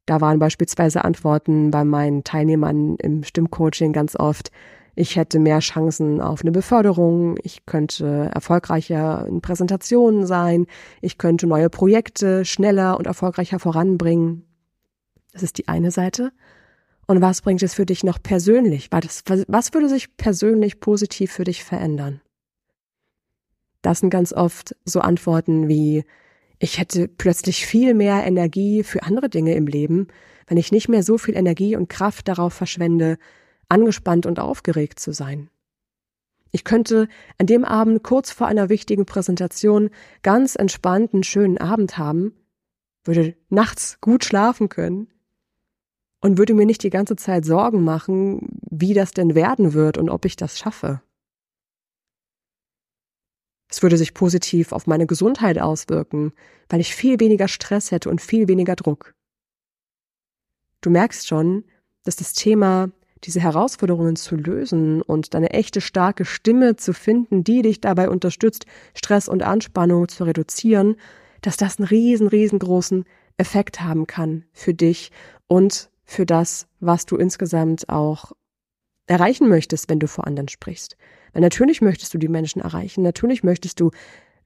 Da 0.05 0.19
waren 0.19 0.39
beispielsweise 0.39 1.05
Antworten 1.05 1.72
bei 1.72 1.86
meinen 1.86 2.25
Teilnehmern 2.25 2.98
im 2.98 3.24
Stimmcoaching 3.24 3.93
ganz 3.93 4.17
oft, 4.17 4.51
ich 4.99 5.15
hätte 5.15 5.39
mehr 5.39 5.59
Chancen 5.59 6.19
auf 6.19 6.41
eine 6.41 6.51
Beförderung, 6.51 7.37
ich 7.41 7.65
könnte 7.65 8.29
erfolgreicher 8.33 9.25
in 9.29 9.39
Präsentationen 9.39 10.25
sein, 10.25 10.65
ich 10.99 11.17
könnte 11.17 11.47
neue 11.47 11.69
Projekte 11.69 12.43
schneller 12.43 12.97
und 12.97 13.07
erfolgreicher 13.07 13.59
voranbringen. 13.59 14.43
Das 15.31 15.41
ist 15.41 15.57
die 15.57 15.69
eine 15.69 15.91
Seite. 15.91 16.33
Und 17.07 17.21
was 17.21 17.41
bringt 17.41 17.63
es 17.63 17.73
für 17.73 17.85
dich 17.85 18.03
noch 18.03 18.21
persönlich? 18.21 18.89
Was 18.91 19.73
würde 19.73 19.87
sich 19.87 20.17
persönlich 20.17 20.81
positiv 20.81 21.31
für 21.31 21.45
dich 21.45 21.63
verändern? 21.63 22.19
Das 23.81 24.01
sind 24.01 24.09
ganz 24.09 24.33
oft 24.33 24.75
so 24.83 24.99
Antworten 24.99 25.69
wie, 25.69 26.03
ich 26.59 26.77
hätte 26.77 27.07
plötzlich 27.07 27.65
viel 27.65 27.93
mehr 27.93 28.25
Energie 28.27 28.83
für 28.83 29.03
andere 29.03 29.29
Dinge 29.29 29.55
im 29.55 29.65
Leben, 29.65 30.07
wenn 30.47 30.57
ich 30.57 30.73
nicht 30.73 30.89
mehr 30.89 31.03
so 31.03 31.17
viel 31.17 31.37
Energie 31.37 31.77
und 31.77 31.87
Kraft 31.87 32.27
darauf 32.27 32.53
verschwende, 32.53 33.17
angespannt 33.69 34.25
und 34.25 34.39
aufgeregt 34.39 34.99
zu 34.99 35.13
sein. 35.13 35.49
Ich 36.51 36.63
könnte 36.63 37.07
an 37.38 37.45
dem 37.45 37.63
Abend 37.63 38.03
kurz 38.03 38.31
vor 38.31 38.47
einer 38.47 38.69
wichtigen 38.69 39.05
Präsentation 39.05 39.91
ganz 40.23 40.55
entspannten, 40.55 41.23
schönen 41.23 41.59
Abend 41.59 41.97
haben, 41.97 42.33
würde 43.03 43.35
nachts 43.49 43.99
gut 44.01 44.25
schlafen 44.25 44.67
können 44.67 45.07
und 46.21 46.38
würde 46.38 46.53
mir 46.53 46.65
nicht 46.65 46.83
die 46.83 46.89
ganze 46.89 47.15
Zeit 47.15 47.45
Sorgen 47.45 47.83
machen, 47.83 48.59
wie 48.69 48.93
das 48.93 49.11
denn 49.11 49.35
werden 49.35 49.73
wird 49.73 49.97
und 49.97 50.09
ob 50.09 50.25
ich 50.25 50.35
das 50.35 50.57
schaffe. 50.57 51.01
Es 53.69 53.83
würde 53.83 53.97
sich 53.97 54.15
positiv 54.15 54.71
auf 54.71 54.88
meine 54.88 55.05
Gesundheit 55.05 55.59
auswirken, 55.59 56.33
weil 56.69 56.81
ich 56.81 56.95
viel 56.95 57.19
weniger 57.19 57.47
Stress 57.47 57.91
hätte 57.91 58.09
und 58.09 58.19
viel 58.19 58.47
weniger 58.47 58.75
Druck. 58.75 59.13
Du 60.81 60.89
merkst 60.89 61.27
schon, 61.27 61.65
dass 62.03 62.15
das 62.15 62.33
Thema, 62.33 62.89
diese 63.23 63.41
Herausforderungen 63.41 64.15
zu 64.15 64.35
lösen 64.35 65.01
und 65.01 65.33
deine 65.33 65.51
echte 65.51 65.81
starke 65.81 66.25
Stimme 66.25 66.75
zu 66.75 66.93
finden, 66.93 67.43
die 67.43 67.61
dich 67.61 67.81
dabei 67.81 68.09
unterstützt, 68.09 68.65
Stress 68.93 69.27
und 69.27 69.43
Anspannung 69.43 70.07
zu 70.07 70.23
reduzieren, 70.23 70.95
dass 71.41 71.57
das 71.57 71.79
einen 71.79 71.88
riesen, 71.88 72.27
riesengroßen 72.27 73.05
Effekt 73.38 73.81
haben 73.81 74.07
kann 74.07 74.45
für 74.51 74.73
dich 74.73 75.11
und 75.47 75.89
für 76.03 76.25
das, 76.25 76.67
was 76.79 77.05
du 77.05 77.15
insgesamt 77.17 77.88
auch 77.89 78.31
erreichen 79.07 79.47
möchtest, 79.47 79.89
wenn 79.89 79.99
du 79.99 80.07
vor 80.07 80.27
anderen 80.27 80.47
sprichst. 80.47 80.97
Weil 81.33 81.41
natürlich 81.41 81.81
möchtest 81.81 82.13
du 82.13 82.17
die 82.17 82.27
Menschen 82.27 82.61
erreichen, 82.61 83.01
natürlich 83.03 83.43
möchtest 83.43 83.79
du 83.79 83.91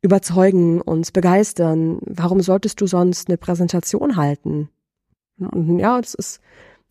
überzeugen 0.02 0.82
und 0.82 1.14
begeistern. 1.14 2.00
Warum 2.02 2.42
solltest 2.42 2.82
du 2.82 2.88
sonst 2.88 3.30
eine 3.30 3.38
Präsentation 3.38 4.18
halten? 4.18 4.70
Und 5.40 5.80
ja, 5.80 6.00
das 6.00 6.14
ist 6.14 6.42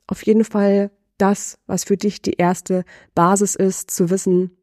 auf 0.07 0.25
jeden 0.25 0.45
Fall 0.45 0.91
das, 1.19 1.59
was 1.67 1.85
für 1.85 1.97
dich 1.97 2.23
die 2.23 2.35
erste 2.35 2.85
Basis 3.15 3.55
ist, 3.55 3.91
zu 3.91 4.11
wissen, 4.11 4.57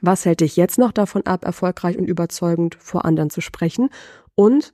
was 0.00 0.24
hält 0.24 0.40
dich 0.40 0.56
jetzt 0.56 0.78
noch 0.78 0.92
davon 0.92 1.26
ab, 1.26 1.44
erfolgreich 1.44 1.98
und 1.98 2.06
überzeugend 2.06 2.76
vor 2.76 3.04
anderen 3.04 3.30
zu 3.30 3.40
sprechen? 3.40 3.90
Und 4.34 4.72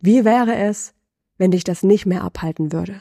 wie 0.00 0.24
wäre 0.24 0.54
es, 0.54 0.94
wenn 1.38 1.50
dich 1.50 1.64
das 1.64 1.82
nicht 1.82 2.06
mehr 2.06 2.22
abhalten 2.22 2.72
würde? 2.72 3.00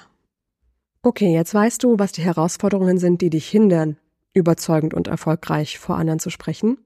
Okay, 1.04 1.34
jetzt 1.34 1.54
weißt 1.54 1.84
du, 1.84 2.00
was 2.00 2.12
die 2.12 2.22
Herausforderungen 2.22 2.98
sind, 2.98 3.22
die 3.22 3.30
dich 3.30 3.48
hindern, 3.50 3.98
überzeugend 4.34 4.94
und 4.94 5.08
erfolgreich 5.08 5.80
vor 5.80 5.98
anderen 5.98 6.20
zu 6.20 6.30
sprechen. 6.30 6.78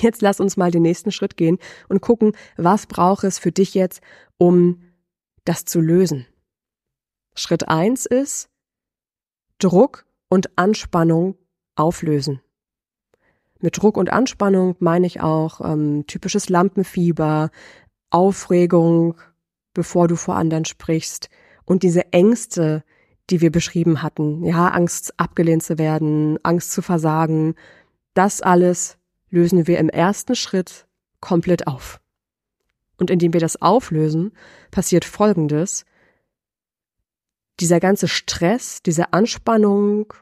Jetzt 0.00 0.22
lass 0.22 0.40
uns 0.40 0.56
mal 0.56 0.70
den 0.70 0.82
nächsten 0.82 1.12
Schritt 1.12 1.36
gehen 1.36 1.58
und 1.88 2.00
gucken, 2.00 2.32
was 2.56 2.86
braucht 2.86 3.24
es 3.24 3.38
für 3.38 3.52
dich 3.52 3.74
jetzt, 3.74 4.00
um 4.36 4.82
das 5.44 5.64
zu 5.64 5.80
lösen. 5.80 6.26
Schritt 7.34 7.68
eins 7.68 8.04
ist 8.04 8.50
Druck 9.58 10.06
und 10.28 10.56
Anspannung 10.56 11.36
auflösen. 11.74 12.40
Mit 13.60 13.76
Druck 13.76 13.96
und 13.96 14.10
Anspannung 14.10 14.76
meine 14.78 15.06
ich 15.06 15.20
auch 15.20 15.60
ähm, 15.60 16.04
typisches 16.06 16.48
Lampenfieber, 16.48 17.50
Aufregung, 18.10 19.16
bevor 19.74 20.08
du 20.08 20.16
vor 20.16 20.36
anderen 20.36 20.64
sprichst 20.64 21.28
und 21.64 21.82
diese 21.82 22.12
Ängste, 22.12 22.84
die 23.30 23.40
wir 23.40 23.50
beschrieben 23.50 24.02
hatten. 24.02 24.44
Ja, 24.44 24.68
Angst 24.68 25.12
abgelehnt 25.18 25.62
zu 25.62 25.76
werden, 25.76 26.38
Angst 26.44 26.72
zu 26.72 26.80
versagen. 26.80 27.56
Das 28.14 28.40
alles 28.40 28.96
lösen 29.28 29.66
wir 29.66 29.78
im 29.78 29.88
ersten 29.88 30.34
Schritt 30.34 30.86
komplett 31.20 31.66
auf. 31.66 32.00
Und 32.96 33.10
indem 33.10 33.32
wir 33.32 33.40
das 33.40 33.60
auflösen, 33.60 34.32
passiert 34.70 35.04
Folgendes. 35.04 35.84
Dieser 37.60 37.80
ganze 37.80 38.08
Stress, 38.08 38.82
diese 38.82 39.12
Anspannung, 39.12 40.12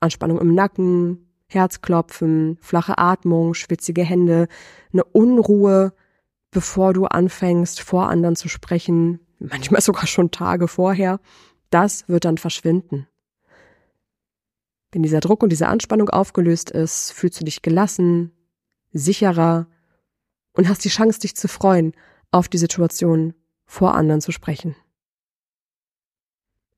Anspannung 0.00 0.40
im 0.40 0.54
Nacken, 0.54 1.28
Herzklopfen, 1.46 2.58
flache 2.60 2.98
Atmung, 2.98 3.54
schwitzige 3.54 4.02
Hände, 4.02 4.48
eine 4.92 5.04
Unruhe, 5.04 5.92
bevor 6.50 6.92
du 6.92 7.06
anfängst, 7.06 7.80
vor 7.80 8.08
anderen 8.08 8.36
zu 8.36 8.48
sprechen, 8.48 9.20
manchmal 9.38 9.80
sogar 9.82 10.06
schon 10.06 10.30
Tage 10.30 10.68
vorher, 10.68 11.20
das 11.70 12.08
wird 12.08 12.24
dann 12.24 12.38
verschwinden. 12.38 13.06
Wenn 14.92 15.02
dieser 15.02 15.20
Druck 15.20 15.42
und 15.42 15.50
diese 15.50 15.68
Anspannung 15.68 16.10
aufgelöst 16.10 16.70
ist, 16.70 17.12
fühlst 17.12 17.40
du 17.40 17.44
dich 17.44 17.62
gelassen, 17.62 18.32
sicherer 18.92 19.66
und 20.52 20.68
hast 20.68 20.84
die 20.84 20.90
Chance, 20.90 21.20
dich 21.20 21.34
zu 21.34 21.48
freuen, 21.48 21.94
auf 22.30 22.48
die 22.48 22.58
Situation 22.58 23.34
vor 23.64 23.94
anderen 23.94 24.20
zu 24.20 24.32
sprechen. 24.32 24.76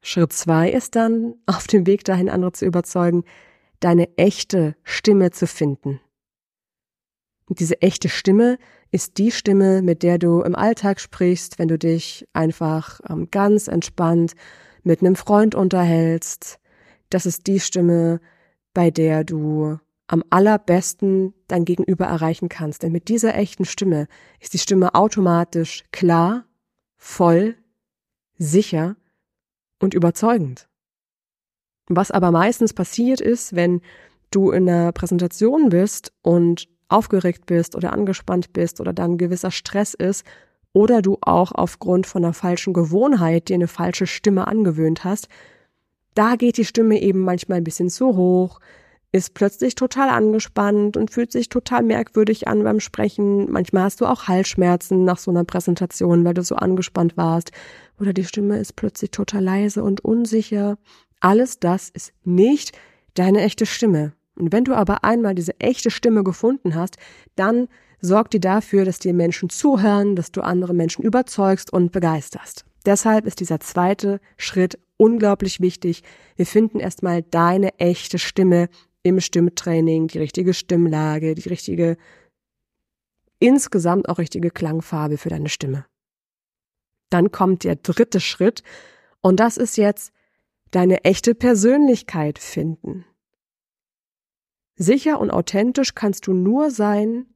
Schritt 0.07 0.35
zwei 0.35 0.71
ist 0.71 0.97
dann, 0.97 1.35
auf 1.47 1.67
dem 1.67 1.87
Weg 1.87 2.05
dahin, 2.05 2.29
andere 2.29 2.53
zu 2.53 2.67
überzeugen, 2.67 3.25
deine 3.81 4.17
echte 4.19 4.77
Stimme 4.83 5.31
zu 5.31 5.47
finden. 5.47 5.99
Und 7.47 7.59
diese 7.59 7.81
echte 7.81 8.11
Stimme 8.11 8.59
ist 8.91 9.17
die 9.17 9.31
Stimme, 9.31 9.81
mit 9.81 10.03
der 10.03 10.19
du 10.19 10.43
im 10.43 10.55
Alltag 10.55 11.01
sprichst, 11.01 11.59
wenn 11.59 11.69
du 11.69 11.79
dich 11.79 12.29
einfach 12.35 13.01
ähm, 13.09 13.29
ganz 13.31 13.67
entspannt 13.67 14.35
mit 14.83 15.01
einem 15.01 15.17
Freund 15.17 15.55
unterhältst. 15.55 16.59
Das 17.09 17.25
ist 17.25 17.47
die 17.47 17.59
Stimme, 17.59 18.21
bei 18.75 18.91
der 18.91 19.25
du 19.25 19.79
am 20.07 20.23
allerbesten 20.29 21.33
dein 21.49 21.65
Gegenüber 21.65 22.05
erreichen 22.05 22.51
kannst. 22.51 22.83
Denn 22.83 22.93
mit 22.93 23.09
dieser 23.09 23.35
echten 23.37 23.65
Stimme 23.65 24.07
ist 24.39 24.53
die 24.53 24.59
Stimme 24.59 24.95
automatisch 24.95 25.83
klar, 25.93 26.45
voll, 26.99 27.57
sicher 28.37 28.97
und 29.85 29.95
überzeugend. 29.95 30.69
Was 31.87 32.11
aber 32.11 32.31
meistens 32.31 32.73
passiert 32.73 33.21
ist, 33.21 33.55
wenn 33.55 33.83
du 34.31 34.51
in 34.51 34.69
einer 34.69 34.91
Präsentation 34.93 35.69
bist 35.69 36.13
und 36.23 36.67
aufgeregt 36.89 37.47
bist 37.47 37.77
oder 37.77 37.93
angespannt 37.93 38.53
bist 38.53 38.81
oder 38.81 38.93
dann 38.93 39.19
gewisser 39.19 39.51
Stress 39.51 39.95
ist 39.95 40.25
oder 40.73 41.03
du 41.03 41.19
auch 41.21 41.53
aufgrund 41.53 42.07
von 42.07 42.25
einer 42.25 42.35
falschen 42.35 42.73
Gewohnheit 42.73 43.49
dir 43.49 43.55
eine 43.55 43.69
falsche 43.69 44.07
Stimme 44.07 44.49
angewöhnt 44.49 45.05
hast, 45.05 45.29
da 46.15 46.37
geht 46.37 46.57
die 46.57 46.65
Stimme 46.65 47.01
eben 47.01 47.21
manchmal 47.21 47.59
ein 47.59 47.65
bisschen 47.65 47.91
zu 47.91 48.17
hoch, 48.17 48.61
ist 49.15 49.33
plötzlich 49.33 49.77
total 49.77 50.09
angespannt 50.09 50.97
und 50.97 51.13
fühlt 51.13 51.31
sich 51.31 51.49
total 51.49 51.85
merkwürdig 51.85 52.49
an 52.49 52.65
beim 52.65 52.81
Sprechen. 52.81 53.49
Manchmal 53.49 53.85
hast 53.85 54.01
du 54.01 54.07
auch 54.07 54.27
Halsschmerzen 54.27 55.05
nach 55.05 55.19
so 55.19 55.31
einer 55.31 55.45
Präsentation, 55.45 56.25
weil 56.25 56.35
du 56.35 56.43
so 56.43 56.57
angespannt 56.57 57.17
warst. 57.17 57.53
Oder 58.01 58.13
die 58.13 58.25
Stimme 58.25 58.59
ist 58.59 58.75
plötzlich 58.75 59.13
total 59.13 59.45
leise 59.45 59.85
und 59.85 60.01
unsicher. 60.01 60.79
Alles 61.21 61.61
das 61.61 61.91
ist 61.91 62.13
nicht 62.25 62.77
deine 63.15 63.43
echte 63.43 63.67
Stimme. 63.67 64.15
Und 64.35 64.53
wenn 64.53 64.65
du 64.65 64.75
aber 64.75 65.05
einmal 65.05 65.37
diese 65.37 65.61
echte 65.61 65.93
Stimme 65.93 66.25
gefunden 66.25 66.75
hast, 66.75 66.97
dann 67.37 67.69
sorgt 68.01 68.33
die 68.33 68.41
dafür, 68.41 68.85
dass 68.85 68.99
dir 68.99 69.15
Menschen 69.15 69.49
zuhören, 69.49 70.17
dass 70.17 70.33
du 70.33 70.41
andere 70.41 70.75
Menschen 70.75 71.05
überzeugst 71.05 71.73
und 71.73 71.93
begeisterst. 71.93 72.65
Deshalb 72.85 73.27
ist 73.27 73.39
dieser 73.39 73.61
zweite 73.61 74.19
Schritt 74.37 74.77
unglaublich 74.97 75.61
wichtig. 75.61 76.03
Wir 76.35 76.47
finden 76.47 76.81
erstmal 76.81 77.23
deine 77.23 77.79
echte 77.79 78.19
Stimme 78.19 78.69
im 79.05 79.21
Stimmtraining, 79.21 80.09
die 80.09 80.19
richtige 80.19 80.55
Stimmlage, 80.55 81.37
die 81.37 81.49
richtige, 81.49 81.97
insgesamt 83.39 84.09
auch 84.09 84.19
richtige 84.19 84.51
Klangfarbe 84.51 85.19
für 85.19 85.29
deine 85.29 85.51
Stimme. 85.51 85.87
Dann 87.11 87.31
kommt 87.31 87.63
der 87.63 87.77
dritte 87.77 88.19
Schritt 88.19 88.65
und 89.21 89.39
das 89.39 89.57
ist 89.59 89.77
jetzt 89.77 90.13
deine 90.73 91.05
echte 91.05 91.35
Persönlichkeit 91.35 92.39
finden. 92.41 93.05
Sicher 94.77 95.21
und 95.21 95.31
authentisch 95.31 95.95
kannst 95.95 96.27
du 96.27 96.33
nur 96.33 96.71
sein, 96.71 97.27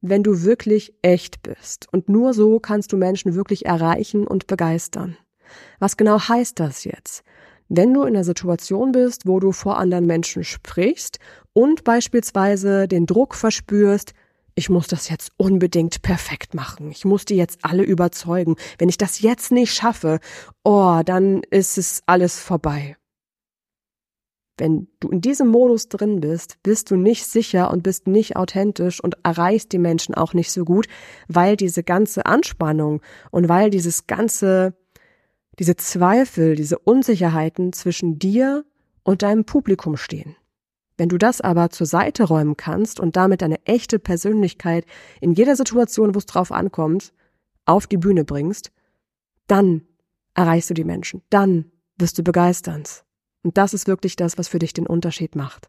wenn 0.00 0.22
du 0.22 0.42
wirklich 0.42 0.94
echt 1.02 1.42
bist. 1.42 1.88
Und 1.90 2.08
nur 2.08 2.34
so 2.34 2.60
kannst 2.60 2.92
du 2.92 2.96
Menschen 2.96 3.34
wirklich 3.34 3.64
erreichen 3.64 4.26
und 4.26 4.46
begeistern. 4.46 5.16
Was 5.78 5.96
genau 5.96 6.20
heißt 6.20 6.60
das 6.60 6.84
jetzt? 6.84 7.24
Wenn 7.76 7.92
du 7.92 8.02
in 8.02 8.14
einer 8.14 8.22
Situation 8.22 8.92
bist, 8.92 9.26
wo 9.26 9.40
du 9.40 9.50
vor 9.50 9.78
anderen 9.78 10.06
Menschen 10.06 10.44
sprichst 10.44 11.18
und 11.52 11.82
beispielsweise 11.82 12.86
den 12.86 13.04
Druck 13.04 13.34
verspürst, 13.34 14.12
ich 14.54 14.70
muss 14.70 14.86
das 14.86 15.08
jetzt 15.08 15.32
unbedingt 15.38 16.00
perfekt 16.02 16.54
machen. 16.54 16.92
Ich 16.92 17.04
muss 17.04 17.24
die 17.24 17.34
jetzt 17.34 17.58
alle 17.62 17.82
überzeugen. 17.82 18.54
Wenn 18.78 18.88
ich 18.88 18.96
das 18.96 19.20
jetzt 19.20 19.50
nicht 19.50 19.74
schaffe, 19.74 20.20
oh, 20.62 21.00
dann 21.04 21.42
ist 21.50 21.76
es 21.76 22.04
alles 22.06 22.38
vorbei. 22.38 22.96
Wenn 24.56 24.86
du 25.00 25.08
in 25.08 25.20
diesem 25.20 25.48
Modus 25.48 25.88
drin 25.88 26.20
bist, 26.20 26.62
bist 26.62 26.92
du 26.92 26.96
nicht 26.96 27.26
sicher 27.26 27.72
und 27.72 27.82
bist 27.82 28.06
nicht 28.06 28.36
authentisch 28.36 29.02
und 29.02 29.16
erreichst 29.24 29.72
die 29.72 29.78
Menschen 29.78 30.14
auch 30.14 30.32
nicht 30.32 30.52
so 30.52 30.64
gut, 30.64 30.86
weil 31.26 31.56
diese 31.56 31.82
ganze 31.82 32.24
Anspannung 32.24 33.02
und 33.32 33.48
weil 33.48 33.70
dieses 33.70 34.06
ganze 34.06 34.74
diese 35.58 35.76
Zweifel, 35.76 36.56
diese 36.56 36.78
Unsicherheiten 36.78 37.72
zwischen 37.72 38.18
dir 38.18 38.64
und 39.02 39.22
deinem 39.22 39.44
Publikum 39.44 39.96
stehen. 39.96 40.36
Wenn 40.96 41.08
du 41.08 41.18
das 41.18 41.40
aber 41.40 41.70
zur 41.70 41.86
Seite 41.86 42.24
räumen 42.24 42.56
kannst 42.56 43.00
und 43.00 43.16
damit 43.16 43.42
deine 43.42 43.64
echte 43.66 43.98
Persönlichkeit 43.98 44.86
in 45.20 45.32
jeder 45.32 45.56
Situation, 45.56 46.14
wo 46.14 46.18
es 46.18 46.26
drauf 46.26 46.52
ankommt, 46.52 47.12
auf 47.66 47.86
die 47.86 47.96
Bühne 47.96 48.24
bringst, 48.24 48.70
dann 49.46 49.82
erreichst 50.34 50.70
du 50.70 50.74
die 50.74 50.84
Menschen, 50.84 51.22
dann 51.30 51.70
wirst 51.96 52.18
du 52.18 52.22
begeisternd. 52.22 53.04
Und 53.42 53.58
das 53.58 53.74
ist 53.74 53.86
wirklich 53.86 54.16
das, 54.16 54.38
was 54.38 54.48
für 54.48 54.58
dich 54.58 54.72
den 54.72 54.86
Unterschied 54.86 55.36
macht. 55.36 55.68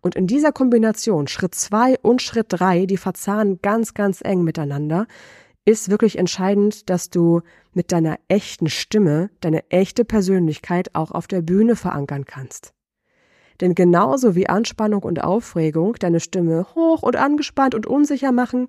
Und 0.00 0.14
in 0.14 0.26
dieser 0.26 0.52
Kombination 0.52 1.28
Schritt 1.28 1.54
zwei 1.54 1.98
und 2.00 2.22
Schritt 2.22 2.46
drei, 2.48 2.86
die 2.86 2.96
verzahnen 2.96 3.60
ganz, 3.60 3.94
ganz 3.94 4.20
eng 4.22 4.42
miteinander, 4.42 5.06
ist 5.68 5.90
wirklich 5.90 6.16
entscheidend, 6.18 6.88
dass 6.88 7.10
du 7.10 7.42
mit 7.74 7.92
deiner 7.92 8.18
echten 8.28 8.70
Stimme, 8.70 9.28
deine 9.40 9.70
echte 9.70 10.06
Persönlichkeit 10.06 10.94
auch 10.94 11.10
auf 11.10 11.26
der 11.26 11.42
Bühne 11.42 11.76
verankern 11.76 12.24
kannst. 12.24 12.72
Denn 13.60 13.74
genauso 13.74 14.34
wie 14.34 14.48
Anspannung 14.48 15.02
und 15.02 15.22
Aufregung 15.22 15.96
deine 15.96 16.20
Stimme 16.20 16.66
hoch 16.74 17.02
und 17.02 17.16
angespannt 17.16 17.74
und 17.74 17.86
unsicher 17.86 18.32
machen, 18.32 18.68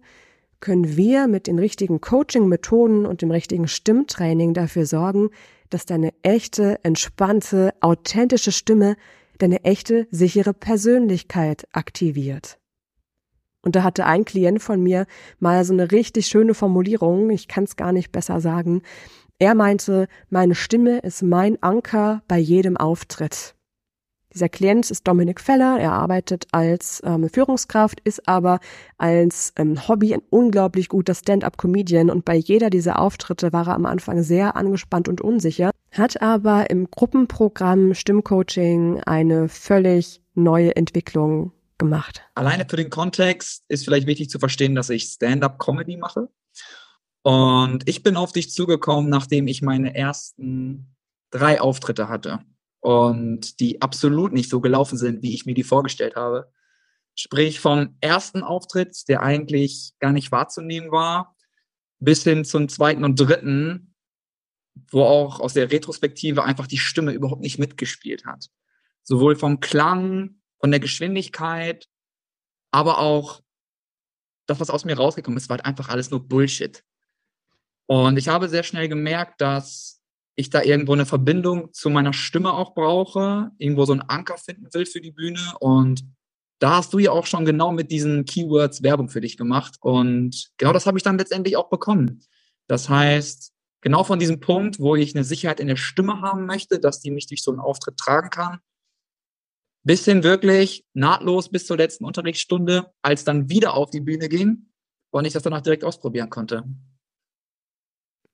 können 0.59 0.97
wir 0.97 1.29
mit 1.29 1.47
den 1.47 1.57
richtigen 1.57 2.01
Coaching-Methoden 2.01 3.05
und 3.05 3.21
dem 3.21 3.31
richtigen 3.31 3.69
Stimmtraining 3.69 4.53
dafür 4.53 4.85
sorgen, 4.85 5.29
dass 5.69 5.85
deine 5.85 6.13
echte, 6.21 6.83
entspannte, 6.83 7.73
authentische 7.79 8.51
Stimme 8.51 8.97
deine 9.37 9.63
echte, 9.63 10.05
sichere 10.11 10.53
Persönlichkeit 10.53 11.65
aktiviert. 11.71 12.58
Und 13.61 13.75
da 13.75 13.83
hatte 13.83 14.05
ein 14.05 14.25
Klient 14.25 14.61
von 14.61 14.81
mir 14.81 15.05
mal 15.39 15.63
so 15.65 15.73
eine 15.73 15.91
richtig 15.91 16.27
schöne 16.27 16.53
Formulierung, 16.53 17.29
ich 17.29 17.47
kann 17.47 17.65
es 17.65 17.75
gar 17.75 17.91
nicht 17.91 18.11
besser 18.11 18.39
sagen. 18.39 18.81
Er 19.37 19.55
meinte, 19.55 20.07
meine 20.29 20.55
Stimme 20.55 20.99
ist 20.99 21.23
mein 21.23 21.61
Anker 21.61 22.21
bei 22.27 22.37
jedem 22.37 22.77
Auftritt. 22.77 23.55
Dieser 24.33 24.49
Klient 24.49 24.91
ist 24.91 25.07
Dominik 25.07 25.41
Feller. 25.41 25.79
Er 25.79 25.93
arbeitet 25.93 26.45
als 26.51 27.01
ähm, 27.03 27.29
Führungskraft, 27.29 27.99
ist 28.01 28.27
aber 28.27 28.59
als 28.97 29.53
ähm, 29.57 29.87
Hobby 29.87 30.13
ein 30.13 30.21
unglaublich 30.29 30.87
guter 30.87 31.15
Stand-up-Comedian 31.15 32.11
und 32.11 32.25
bei 32.25 32.35
jeder 32.35 32.69
dieser 32.69 32.99
Auftritte 32.99 33.51
war 33.53 33.67
er 33.67 33.75
am 33.75 33.87
Anfang 33.87 34.21
sehr 34.21 34.55
angespannt 34.55 35.07
und 35.09 35.21
unsicher, 35.21 35.71
hat 35.91 36.21
aber 36.21 36.69
im 36.69 36.91
Gruppenprogramm 36.91 37.95
Stimmcoaching 37.95 39.01
eine 39.03 39.49
völlig 39.49 40.21
neue 40.35 40.75
Entwicklung 40.75 41.51
gemacht. 41.79 42.21
Alleine 42.35 42.67
für 42.69 42.75
den 42.75 42.91
Kontext 42.91 43.63
ist 43.67 43.85
vielleicht 43.85 44.05
wichtig 44.05 44.29
zu 44.29 44.37
verstehen, 44.37 44.75
dass 44.75 44.91
ich 44.91 45.05
Stand-up-Comedy 45.05 45.97
mache. 45.97 46.29
Und 47.23 47.89
ich 47.89 48.03
bin 48.03 48.15
auf 48.15 48.31
dich 48.31 48.51
zugekommen, 48.51 49.09
nachdem 49.09 49.47
ich 49.47 49.61
meine 49.61 49.95
ersten 49.95 50.95
drei 51.31 51.59
Auftritte 51.59 52.07
hatte 52.07 52.39
und 52.81 53.59
die 53.59 53.81
absolut 53.81 54.33
nicht 54.33 54.49
so 54.49 54.61
gelaufen 54.61 54.97
sind, 54.97 55.21
wie 55.21 55.33
ich 55.33 55.45
mir 55.45 55.53
die 55.53 55.63
vorgestellt 55.63 56.15
habe. 56.15 56.51
Sprich 57.15 57.59
vom 57.59 57.97
ersten 57.99 58.43
Auftritt, 58.43 59.07
der 59.09 59.21
eigentlich 59.21 59.93
gar 59.99 60.11
nicht 60.11 60.31
wahrzunehmen 60.31 60.91
war, 60.91 61.35
bis 61.99 62.23
hin 62.23 62.45
zum 62.45 62.69
zweiten 62.69 63.03
und 63.03 63.19
dritten, 63.19 63.95
wo 64.91 65.03
auch 65.03 65.41
aus 65.41 65.53
der 65.53 65.71
Retrospektive 65.71 66.43
einfach 66.43 66.67
die 66.67 66.77
Stimme 66.77 67.11
überhaupt 67.11 67.41
nicht 67.41 67.59
mitgespielt 67.59 68.25
hat. 68.25 68.47
Sowohl 69.03 69.35
vom 69.35 69.59
Klang, 69.59 70.38
von 70.59 70.71
der 70.71 70.79
Geschwindigkeit, 70.79 71.87
aber 72.71 72.99
auch 72.99 73.41
das, 74.45 74.59
was 74.59 74.69
aus 74.69 74.85
mir 74.85 74.97
rausgekommen 74.97 75.37
ist, 75.37 75.49
war 75.49 75.57
halt 75.57 75.65
einfach 75.65 75.89
alles 75.89 76.09
nur 76.11 76.27
Bullshit. 76.27 76.83
Und 77.85 78.17
ich 78.17 78.27
habe 78.27 78.49
sehr 78.49 78.63
schnell 78.63 78.87
gemerkt, 78.87 79.41
dass 79.41 80.01
ich 80.35 80.49
da 80.49 80.61
irgendwo 80.63 80.93
eine 80.93 81.05
Verbindung 81.05 81.73
zu 81.73 81.89
meiner 81.89 82.13
Stimme 82.13 82.53
auch 82.53 82.73
brauche, 82.73 83.51
irgendwo 83.57 83.85
so 83.85 83.93
einen 83.93 84.01
Anker 84.01 84.37
finden 84.37 84.73
will 84.73 84.85
für 84.85 85.01
die 85.01 85.11
Bühne. 85.11 85.39
Und 85.59 86.03
da 86.59 86.77
hast 86.77 86.93
du 86.93 86.99
ja 86.99 87.11
auch 87.11 87.25
schon 87.25 87.45
genau 87.45 87.71
mit 87.71 87.91
diesen 87.91 88.25
Keywords 88.25 88.83
Werbung 88.83 89.09
für 89.09 89.21
dich 89.21 89.37
gemacht. 89.37 89.75
Und 89.81 90.51
genau 90.57 90.71
das 90.73 90.85
habe 90.85 90.97
ich 90.97 91.03
dann 91.03 91.17
letztendlich 91.17 91.57
auch 91.57 91.69
bekommen. 91.69 92.21
Das 92.67 92.89
heißt, 92.89 93.53
genau 93.81 94.03
von 94.03 94.19
diesem 94.19 94.39
Punkt, 94.39 94.79
wo 94.79 94.95
ich 94.95 95.15
eine 95.15 95.23
Sicherheit 95.23 95.59
in 95.59 95.67
der 95.67 95.75
Stimme 95.75 96.21
haben 96.21 96.45
möchte, 96.45 96.79
dass 96.79 97.01
die 97.01 97.11
mich 97.11 97.27
durch 97.27 97.43
so 97.43 97.51
einen 97.51 97.59
Auftritt 97.59 97.97
tragen 97.97 98.29
kann, 98.29 98.59
bis 99.83 100.05
hin 100.05 100.23
wirklich 100.23 100.85
nahtlos 100.93 101.49
bis 101.49 101.65
zur 101.65 101.77
letzten 101.77 102.05
Unterrichtsstunde, 102.05 102.91
als 103.01 103.23
dann 103.23 103.49
wieder 103.49 103.73
auf 103.73 103.89
die 103.89 104.01
Bühne 104.01 104.29
ging 104.29 104.69
und 105.11 105.25
ich 105.25 105.33
das 105.33 105.43
danach 105.43 105.61
direkt 105.61 105.83
ausprobieren 105.83 106.29
konnte. 106.29 106.63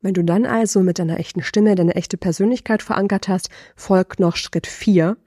Wenn 0.01 0.13
du 0.13 0.23
dann 0.23 0.45
also 0.45 0.81
mit 0.81 0.99
deiner 0.99 1.19
echten 1.19 1.41
Stimme 1.41 1.73
deine 1.75 1.95
echte 1.95 2.17
Persönlichkeit 2.17 2.83
verankert 2.83 3.27
hast, 3.27 3.49
folgt 3.75 4.19
noch 4.19 4.35
Schritt 4.35 4.67
4. 4.67 5.17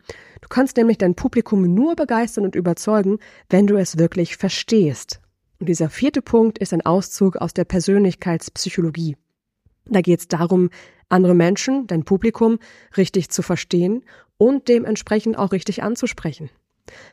Du 0.40 0.48
kannst 0.48 0.76
nämlich 0.76 0.98
dein 0.98 1.16
Publikum 1.16 1.74
nur 1.74 1.96
begeistern 1.96 2.44
und 2.44 2.54
überzeugen, 2.54 3.18
wenn 3.48 3.66
du 3.66 3.76
es 3.76 3.98
wirklich 3.98 4.36
verstehst. 4.36 5.20
Und 5.58 5.68
dieser 5.68 5.90
vierte 5.90 6.22
Punkt 6.22 6.58
ist 6.58 6.72
ein 6.72 6.86
Auszug 6.86 7.36
aus 7.36 7.54
der 7.54 7.64
Persönlichkeitspsychologie. 7.64 9.16
Da 9.86 10.00
geht 10.00 10.20
es 10.20 10.28
darum, 10.28 10.70
andere 11.08 11.34
Menschen, 11.34 11.86
dein 11.88 12.04
Publikum, 12.04 12.58
richtig 12.96 13.30
zu 13.30 13.42
verstehen 13.42 14.04
und 14.38 14.68
dementsprechend 14.68 15.36
auch 15.36 15.52
richtig 15.52 15.82
anzusprechen. 15.82 16.50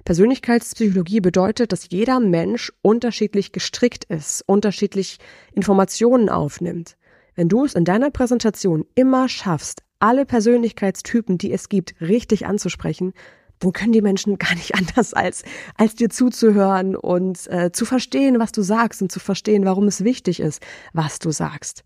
Persönlichkeitspsychologie 0.05 1.19
bedeutet, 1.19 1.71
dass 1.71 1.89
jeder 1.89 2.19
Mensch 2.19 2.71
unterschiedlich 2.81 3.51
gestrickt 3.51 4.05
ist, 4.05 4.43
unterschiedlich 4.47 5.17
Informationen 5.51 6.29
aufnimmt. 6.29 6.95
Wenn 7.35 7.49
du 7.49 7.65
es 7.65 7.73
in 7.73 7.83
deiner 7.83 8.11
Präsentation 8.11 8.85
immer 8.95 9.27
schaffst, 9.27 9.81
alle 9.99 10.25
Persönlichkeitstypen, 10.25 11.37
die 11.37 11.51
es 11.51 11.67
gibt, 11.67 11.95
richtig 11.99 12.45
anzusprechen, 12.45 13.13
dann 13.59 13.73
können 13.73 13.93
die 13.93 14.01
Menschen 14.01 14.37
gar 14.39 14.55
nicht 14.55 14.75
anders 14.75 15.13
als, 15.13 15.43
als 15.75 15.95
dir 15.95 16.09
zuzuhören 16.09 16.95
und 16.95 17.47
äh, 17.47 17.71
zu 17.71 17.85
verstehen, 17.85 18.39
was 18.39 18.51
du 18.51 18.61
sagst 18.61 19.01
und 19.01 19.11
zu 19.11 19.19
verstehen, 19.19 19.65
warum 19.65 19.87
es 19.87 20.03
wichtig 20.03 20.39
ist, 20.39 20.61
was 20.93 21.19
du 21.19 21.31
sagst. 21.31 21.83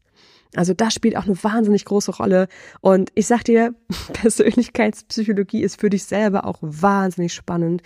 Also 0.56 0.74
das 0.74 0.94
spielt 0.94 1.16
auch 1.16 1.26
eine 1.26 1.42
wahnsinnig 1.44 1.86
große 1.86 2.16
Rolle. 2.16 2.48
Und 2.82 3.12
ich 3.16 3.28
sag 3.28 3.44
dir, 3.44 3.76
Persönlichkeitspsychologie 4.14 5.62
ist 5.62 5.80
für 5.80 5.90
dich 5.90 6.06
selber 6.06 6.46
auch 6.46 6.58
wahnsinnig 6.62 7.34
spannend, 7.34 7.82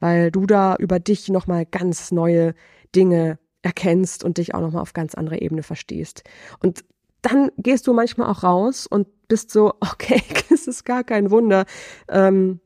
weil 0.00 0.30
du 0.30 0.46
da 0.46 0.76
über 0.76 0.98
dich 0.98 1.28
nochmal 1.28 1.66
ganz 1.66 2.12
neue 2.12 2.54
Dinge 2.94 3.38
erkennst 3.62 4.24
und 4.24 4.38
dich 4.38 4.54
auch 4.54 4.60
nochmal 4.60 4.82
auf 4.82 4.92
ganz 4.92 5.14
andere 5.14 5.40
Ebene 5.40 5.62
verstehst. 5.62 6.22
Und 6.60 6.84
dann 7.22 7.50
gehst 7.56 7.86
du 7.86 7.92
manchmal 7.92 8.30
auch 8.30 8.42
raus 8.44 8.86
und 8.86 9.08
bist 9.28 9.50
so, 9.50 9.74
okay, 9.80 10.22
es 10.50 10.66
ist 10.66 10.84
gar 10.84 11.04
kein 11.04 11.30
Wunder, 11.30 11.66
ähm, 12.08 12.60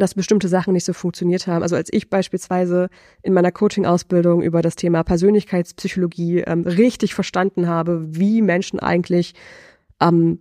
dass 0.00 0.14
bestimmte 0.14 0.48
Sachen 0.48 0.72
nicht 0.72 0.84
so 0.84 0.92
funktioniert 0.92 1.46
haben. 1.46 1.62
Also 1.62 1.76
als 1.76 1.92
ich 1.92 2.08
beispielsweise 2.08 2.88
in 3.22 3.34
meiner 3.34 3.52
Coaching-Ausbildung 3.52 4.42
über 4.42 4.62
das 4.62 4.76
Thema 4.76 5.02
Persönlichkeitspsychologie 5.02 6.40
ähm, 6.40 6.62
richtig 6.62 7.14
verstanden 7.14 7.68
habe, 7.68 8.06
wie 8.08 8.40
Menschen 8.40 8.80
eigentlich 8.80 9.34
ähm, 10.00 10.40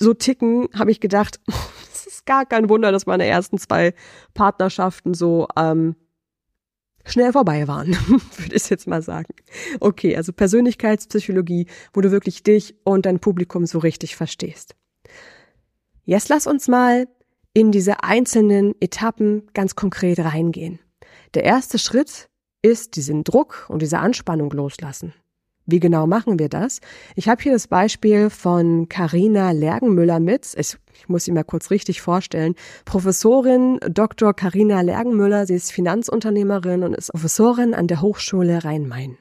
so 0.00 0.14
ticken, 0.14 0.68
habe 0.78 0.92
ich 0.92 1.00
gedacht, 1.00 1.40
es 1.92 2.06
ist 2.06 2.26
gar 2.26 2.46
kein 2.46 2.68
Wunder, 2.68 2.92
dass 2.92 3.06
meine 3.06 3.26
ersten 3.26 3.58
zwei 3.58 3.94
Partnerschaften 4.34 5.12
so 5.12 5.48
ähm, 5.56 5.96
schnell 7.04 7.32
vorbei 7.32 7.66
waren, 7.66 7.88
würde 8.36 8.54
ich 8.54 8.70
jetzt 8.70 8.86
mal 8.86 9.02
sagen. 9.02 9.34
Okay, 9.80 10.16
also 10.16 10.32
Persönlichkeitspsychologie, 10.32 11.66
wo 11.92 12.00
du 12.00 12.12
wirklich 12.12 12.44
dich 12.44 12.76
und 12.84 13.06
dein 13.06 13.18
Publikum 13.18 13.66
so 13.66 13.78
richtig 13.78 14.14
verstehst. 14.14 14.76
Jetzt 16.04 16.28
lass 16.28 16.46
uns 16.46 16.68
mal 16.68 17.06
in 17.58 17.72
diese 17.72 18.04
einzelnen 18.04 18.76
Etappen 18.80 19.48
ganz 19.52 19.74
konkret 19.74 20.20
reingehen. 20.20 20.78
Der 21.34 21.42
erste 21.42 21.76
Schritt 21.76 22.28
ist 22.62 22.94
diesen 22.94 23.24
Druck 23.24 23.66
und 23.68 23.82
diese 23.82 23.98
Anspannung 23.98 24.52
loslassen. 24.52 25.12
Wie 25.66 25.80
genau 25.80 26.06
machen 26.06 26.38
wir 26.38 26.48
das? 26.48 26.80
Ich 27.16 27.28
habe 27.28 27.42
hier 27.42 27.50
das 27.50 27.66
Beispiel 27.66 28.30
von 28.30 28.88
Karina 28.88 29.50
Lergenmüller 29.50 30.20
mit. 30.20 30.54
Ich, 30.56 30.76
ich 30.94 31.08
muss 31.08 31.24
sie 31.24 31.32
mal 31.32 31.42
kurz 31.42 31.72
richtig 31.72 32.00
vorstellen. 32.00 32.54
Professorin 32.84 33.80
Dr. 33.90 34.34
Karina 34.34 34.80
Lergenmüller. 34.80 35.44
Sie 35.44 35.56
ist 35.56 35.72
Finanzunternehmerin 35.72 36.84
und 36.84 36.94
ist 36.94 37.10
Professorin 37.10 37.74
an 37.74 37.88
der 37.88 38.00
Hochschule 38.00 38.62
Rhein-Main. 38.62 39.18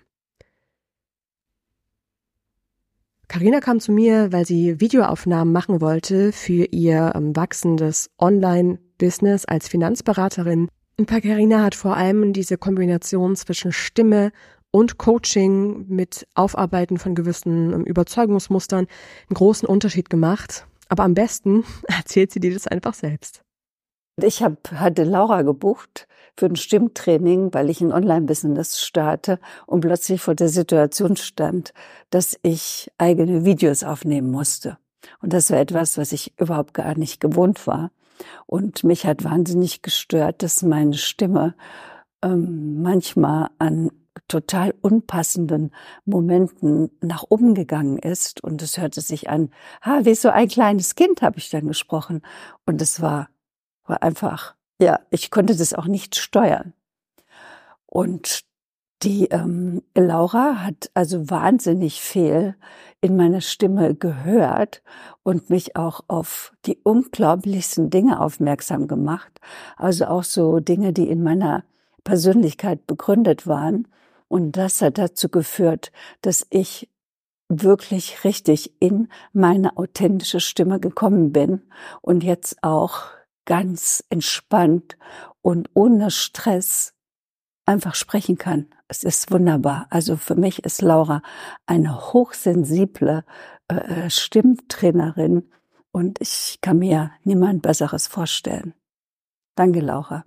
Karina 3.29 3.59
kam 3.59 3.81
zu 3.81 3.91
mir, 3.91 4.31
weil 4.31 4.45
sie 4.45 4.79
Videoaufnahmen 4.79 5.51
machen 5.51 5.81
wollte 5.81 6.31
für 6.31 6.65
ihr 6.71 7.11
ähm, 7.13 7.35
wachsendes 7.35 8.09
Online-Business 8.19 9.43
als 9.45 9.67
Finanzberaterin. 9.67 10.69
Und 10.97 11.07
Karina 11.07 11.61
hat 11.61 11.75
vor 11.75 11.97
allem 11.97 12.31
diese 12.31 12.57
Kombination 12.57 13.35
zwischen 13.35 13.73
Stimme 13.73 14.31
und 14.71 14.97
Coaching 14.97 15.87
mit 15.89 16.25
Aufarbeiten 16.35 16.97
von 16.97 17.15
gewissen 17.15 17.73
ähm, 17.73 17.83
Überzeugungsmustern 17.83 18.87
einen 19.29 19.35
großen 19.35 19.67
Unterschied 19.67 20.09
gemacht. 20.09 20.65
Aber 20.87 21.03
am 21.03 21.13
besten 21.13 21.65
erzählt 21.87 22.31
sie 22.31 22.39
dir 22.39 22.53
das 22.53 22.67
einfach 22.67 22.93
selbst. 22.93 23.41
Ich 24.21 24.41
hab, 24.41 24.71
hatte 24.71 25.03
Laura 25.03 25.41
gebucht 25.41 26.07
für 26.37 26.45
ein 26.45 26.55
Stimmtraining, 26.55 27.53
weil 27.53 27.69
ich 27.69 27.81
ein 27.81 27.91
Online-Business 27.91 28.79
starte 28.79 29.39
und 29.65 29.81
plötzlich 29.81 30.21
vor 30.21 30.35
der 30.35 30.49
Situation 30.49 31.17
stand, 31.17 31.73
dass 32.11 32.39
ich 32.43 32.91
eigene 32.97 33.43
Videos 33.43 33.83
aufnehmen 33.83 34.31
musste. 34.31 34.77
Und 35.19 35.33
das 35.33 35.49
war 35.51 35.59
etwas, 35.59 35.97
was 35.97 36.11
ich 36.11 36.39
überhaupt 36.39 36.73
gar 36.73 36.97
nicht 36.97 37.19
gewohnt 37.19 37.65
war. 37.65 37.91
Und 38.45 38.83
mich 38.83 39.05
hat 39.05 39.23
wahnsinnig 39.23 39.81
gestört, 39.81 40.43
dass 40.43 40.63
meine 40.63 40.95
Stimme 40.95 41.55
ähm, 42.23 42.81
manchmal 42.81 43.49
an 43.57 43.91
total 44.27 44.73
unpassenden 44.81 45.71
Momenten 46.05 46.89
nach 47.01 47.23
oben 47.29 47.53
gegangen 47.53 47.97
ist. 47.97 48.43
Und 48.43 48.61
es 48.61 48.77
hörte 48.77 49.01
sich 49.01 49.29
an, 49.29 49.51
ha, 49.83 49.99
wie 50.03 50.15
so 50.15 50.29
ein 50.29 50.47
kleines 50.47 50.95
Kind 50.95 51.21
habe 51.21 51.37
ich 51.37 51.49
dann 51.49 51.67
gesprochen. 51.67 52.21
Und 52.65 52.81
es 52.81 53.01
war, 53.01 53.29
war 53.85 54.03
einfach, 54.03 54.56
ja, 54.79 54.99
ich 55.09 55.31
konnte 55.31 55.55
das 55.55 55.73
auch 55.73 55.85
nicht 55.85 56.15
steuern. 56.15 56.73
Und 57.85 58.45
die 59.03 59.25
ähm, 59.25 59.83
Laura 59.95 60.63
hat 60.63 60.89
also 60.93 61.29
wahnsinnig 61.29 62.01
viel 62.01 62.55
in 62.99 63.15
meiner 63.15 63.41
Stimme 63.41 63.93
gehört 63.93 64.81
und 65.23 65.49
mich 65.51 65.75
auch 65.75 66.01
auf 66.07 66.53
die 66.65 66.79
unglaublichsten 66.83 67.89
Dinge 67.91 68.19
aufmerksam 68.19 68.87
gemacht. 68.87 69.39
Also 69.75 70.05
auch 70.05 70.23
so 70.23 70.59
Dinge, 70.59 70.93
die 70.93 71.07
in 71.07 71.21
meiner 71.21 71.63
Persönlichkeit 72.03 72.87
begründet 72.87 73.45
waren. 73.45 73.87
Und 74.27 74.53
das 74.57 74.81
hat 74.81 74.97
dazu 74.97 75.29
geführt, 75.29 75.91
dass 76.21 76.47
ich 76.49 76.89
wirklich 77.49 78.23
richtig 78.23 78.73
in 78.79 79.09
meine 79.31 79.77
authentische 79.77 80.39
Stimme 80.39 80.79
gekommen 80.79 81.31
bin 81.31 81.61
und 82.01 82.23
jetzt 82.23 82.57
auch 82.63 83.16
ganz 83.47 84.03
entspannt 84.09 84.97
und 85.41 85.71
ohne 85.73 86.11
Stress 86.11 86.93
einfach 87.65 87.95
sprechen 87.95 88.37
kann. 88.37 88.67
Es 88.87 89.03
ist 89.03 89.31
wunderbar. 89.31 89.87
Also 89.89 90.15
für 90.15 90.35
mich 90.35 90.63
ist 90.63 90.83
Laura 90.83 91.23
eine 91.65 92.13
hochsensible 92.13 93.25
äh, 93.67 94.09
Stimmtrainerin 94.09 95.49
und 95.91 96.21
ich 96.21 96.59
kann 96.61 96.77
mir 96.77 97.11
niemand 97.23 97.63
Besseres 97.63 98.05
vorstellen. 98.07 98.73
Danke, 99.55 99.79
Laura. 99.79 100.23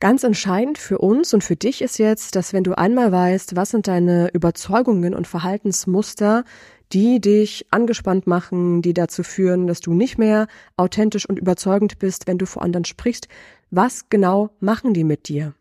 Ganz 0.00 0.22
entscheidend 0.22 0.78
für 0.78 0.98
uns 0.98 1.34
und 1.34 1.42
für 1.42 1.56
dich 1.56 1.82
ist 1.82 1.98
jetzt, 1.98 2.36
dass 2.36 2.52
wenn 2.52 2.62
du 2.62 2.78
einmal 2.78 3.10
weißt, 3.10 3.56
was 3.56 3.70
sind 3.70 3.88
deine 3.88 4.28
Überzeugungen 4.32 5.12
und 5.12 5.26
Verhaltensmuster, 5.26 6.44
die 6.92 7.20
dich 7.20 7.66
angespannt 7.70 8.26
machen, 8.26 8.82
die 8.82 8.94
dazu 8.94 9.22
führen, 9.22 9.66
dass 9.66 9.80
du 9.80 9.92
nicht 9.92 10.18
mehr 10.18 10.46
authentisch 10.76 11.28
und 11.28 11.38
überzeugend 11.38 11.98
bist, 11.98 12.26
wenn 12.26 12.38
du 12.38 12.46
vor 12.46 12.62
anderen 12.62 12.84
sprichst, 12.84 13.28
was 13.70 14.08
genau 14.08 14.50
machen 14.60 14.94
die 14.94 15.04
mit 15.04 15.28
dir? 15.28 15.54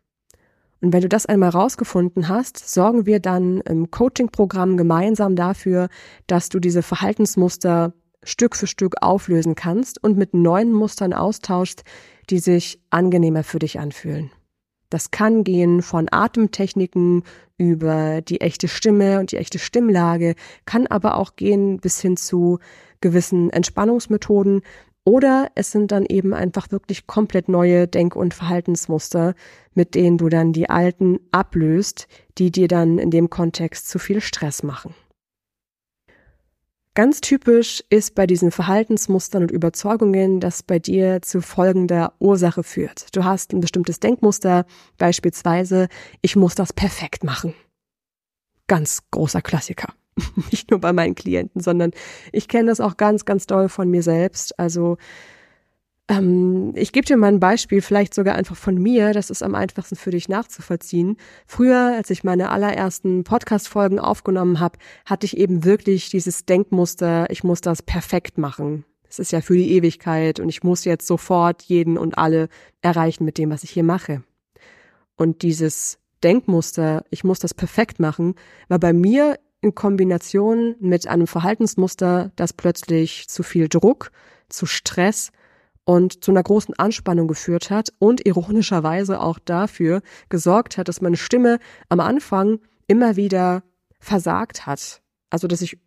Und 0.79 0.93
wenn 0.93 1.01
du 1.01 1.09
das 1.09 1.25
einmal 1.25 1.49
rausgefunden 1.49 2.29
hast, 2.29 2.69
sorgen 2.69 3.05
wir 3.05 3.19
dann 3.19 3.61
im 3.61 3.89
Coaching-Programm 3.89 4.77
gemeinsam 4.77 5.35
dafür, 5.35 5.89
dass 6.27 6.49
du 6.49 6.59
diese 6.59 6.83
Verhaltensmuster 6.83 7.93
Stück 8.23 8.55
für 8.55 8.67
Stück 8.67 8.95
auflösen 9.01 9.55
kannst 9.55 10.03
und 10.03 10.17
mit 10.17 10.33
neuen 10.33 10.73
Mustern 10.73 11.13
austauschst, 11.13 11.83
die 12.29 12.39
sich 12.39 12.79
angenehmer 12.89 13.43
für 13.43 13.59
dich 13.59 13.79
anfühlen. 13.79 14.31
Das 14.89 15.11
kann 15.11 15.43
gehen 15.43 15.81
von 15.81 16.07
Atemtechniken 16.11 17.23
über 17.57 18.21
die 18.21 18.41
echte 18.41 18.67
Stimme 18.67 19.19
und 19.19 19.31
die 19.31 19.37
echte 19.37 19.59
Stimmlage, 19.59 20.35
kann 20.65 20.87
aber 20.87 21.17
auch 21.17 21.35
gehen 21.35 21.79
bis 21.79 21.99
hin 21.99 22.17
zu 22.17 22.59
gewissen 23.01 23.49
Entspannungsmethoden, 23.49 24.61
oder 25.07 25.51
es 25.55 25.71
sind 25.71 25.93
dann 25.93 26.05
eben 26.05 26.33
einfach 26.33 26.69
wirklich 26.69 27.07
komplett 27.07 27.47
neue 27.47 27.87
Denk- 27.87 28.17
und 28.17 28.33
Verhaltensmuster, 28.33 29.35
mit 29.73 29.95
denen 29.95 30.17
du 30.17 30.27
dann 30.27 30.51
die 30.51 30.69
alten 30.69 31.21
ablöst, 31.31 32.09
die 32.37 32.51
dir 32.51 32.67
dann 32.67 32.97
in 32.97 33.09
dem 33.09 33.29
Kontext 33.29 33.87
zu 33.87 33.99
viel 33.99 34.19
Stress 34.19 34.63
machen. 34.63 34.93
Ganz 36.97 37.21
typisch 37.21 37.83
ist 37.91 38.15
bei 38.15 38.25
diesen 38.25 38.49
Verhaltensmustern 38.49 39.43
und 39.43 39.51
Überzeugungen, 39.51 40.39
dass 40.39 40.63
bei 40.63 40.79
dir 40.79 41.21
zu 41.21 41.41
folgender 41.41 42.13
Ursache 42.17 42.63
führt. 42.63 43.15
Du 43.15 43.23
hast 43.23 43.53
ein 43.53 43.59
bestimmtes 43.59 43.99
Denkmuster, 43.99 44.65
beispielsweise, 44.97 45.89
ich 46.23 46.35
muss 46.35 46.55
das 46.55 46.73
perfekt 46.73 47.23
machen. 47.23 47.53
Ganz 48.65 49.03
großer 49.11 49.43
Klassiker. 49.43 49.93
nicht 50.51 50.71
nur 50.71 50.79
bei 50.79 50.91
meinen 50.91 51.13
Klienten, 51.13 51.61
sondern 51.61 51.91
ich 52.31 52.47
kenne 52.47 52.69
das 52.69 52.79
auch 52.79 52.97
ganz, 52.97 53.25
ganz 53.25 53.45
doll 53.45 53.69
von 53.69 53.91
mir 53.91 54.01
selbst. 54.01 54.57
Also 54.57 54.97
ähm, 56.09 56.71
ich 56.75 56.91
gebe 56.93 57.05
dir 57.05 57.17
mal 57.17 57.27
ein 57.27 57.39
Beispiel, 57.39 57.81
vielleicht 57.81 58.13
sogar 58.13 58.35
einfach 58.35 58.55
von 58.55 58.75
mir, 58.75 59.13
das 59.13 59.29
ist 59.29 59.43
am 59.43 59.55
einfachsten 59.55 59.95
für 59.95 60.11
dich 60.11 60.29
nachzuvollziehen. 60.29 61.17
Früher, 61.45 61.95
als 61.97 62.09
ich 62.09 62.23
meine 62.23 62.49
allerersten 62.49 63.23
Podcast-Folgen 63.23 63.99
aufgenommen 63.99 64.59
habe, 64.59 64.79
hatte 65.05 65.25
ich 65.25 65.37
eben 65.37 65.65
wirklich 65.65 66.09
dieses 66.09 66.45
Denkmuster, 66.45 67.29
ich 67.29 67.43
muss 67.43 67.61
das 67.61 67.81
perfekt 67.81 68.37
machen. 68.37 68.85
Es 69.09 69.19
ist 69.19 69.31
ja 69.31 69.41
für 69.41 69.55
die 69.55 69.71
Ewigkeit 69.71 70.39
und 70.39 70.49
ich 70.49 70.63
muss 70.63 70.85
jetzt 70.85 71.07
sofort 71.07 71.63
jeden 71.63 71.97
und 71.97 72.17
alle 72.17 72.49
erreichen 72.81 73.25
mit 73.25 73.37
dem, 73.37 73.49
was 73.49 73.63
ich 73.63 73.71
hier 73.71 73.83
mache. 73.83 74.23
Und 75.15 75.41
dieses 75.41 75.99
Denkmuster, 76.23 77.03
ich 77.09 77.23
muss 77.23 77.39
das 77.39 77.53
perfekt 77.53 77.99
machen, 77.99 78.35
war 78.69 78.79
bei 78.79 78.93
mir 78.93 79.39
in 79.61 79.75
Kombination 79.75 80.75
mit 80.79 81.07
einem 81.07 81.27
Verhaltensmuster, 81.27 82.31
das 82.35 82.53
plötzlich 82.53 83.27
zu 83.27 83.43
viel 83.43 83.67
Druck, 83.67 84.11
zu 84.49 84.65
Stress 84.65 85.31
und 85.87 86.21
zu 86.21 86.31
einer 86.31 86.43
großen 86.43 86.77
Anspannung 86.77 87.29
geführt 87.29 87.69
hat 87.69 87.93
und 87.97 88.27
ironischerweise 88.27 89.21
auch 89.21 89.39
dafür 89.39 90.01
gesorgt 90.27 90.77
hat, 90.77 90.89
dass 90.89 90.99
meine 90.99 91.15
Stimme 91.15 91.59
am 91.87 92.01
Anfang 92.01 92.59
immer 92.87 93.15
wieder 93.15 93.63
versagt 93.97 94.65
hat. 94.65 95.01
Also 95.29 95.47
dass 95.47 95.61
ich 95.61 95.79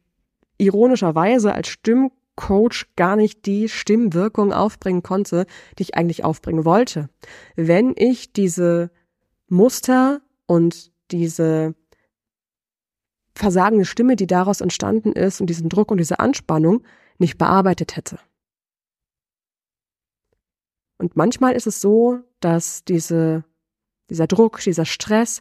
ironischerweise 0.56 1.52
als 1.52 1.68
Stimmcoach 1.68 2.86
gar 2.96 3.14
nicht 3.14 3.44
die 3.44 3.68
Stimmwirkung 3.68 4.54
aufbringen 4.54 5.02
konnte, 5.02 5.44
die 5.78 5.82
ich 5.82 5.96
eigentlich 5.96 6.24
aufbringen 6.24 6.64
wollte. 6.64 7.10
Wenn 7.54 7.92
ich 7.94 8.32
diese 8.32 8.90
Muster 9.48 10.22
und 10.46 10.92
diese 11.10 11.74
versagende 13.34 13.84
Stimme, 13.84 14.16
die 14.16 14.26
daraus 14.26 14.62
entstanden 14.62 15.12
ist 15.12 15.42
und 15.42 15.48
diesen 15.48 15.68
Druck 15.68 15.90
und 15.90 15.98
diese 15.98 16.20
Anspannung 16.20 16.84
nicht 17.18 17.36
bearbeitet 17.36 17.96
hätte. 17.96 18.18
Und 21.00 21.16
manchmal 21.16 21.54
ist 21.54 21.66
es 21.66 21.80
so, 21.80 22.18
dass 22.40 22.84
diese, 22.84 23.42
dieser 24.10 24.26
Druck, 24.26 24.60
dieser 24.60 24.84
Stress 24.84 25.40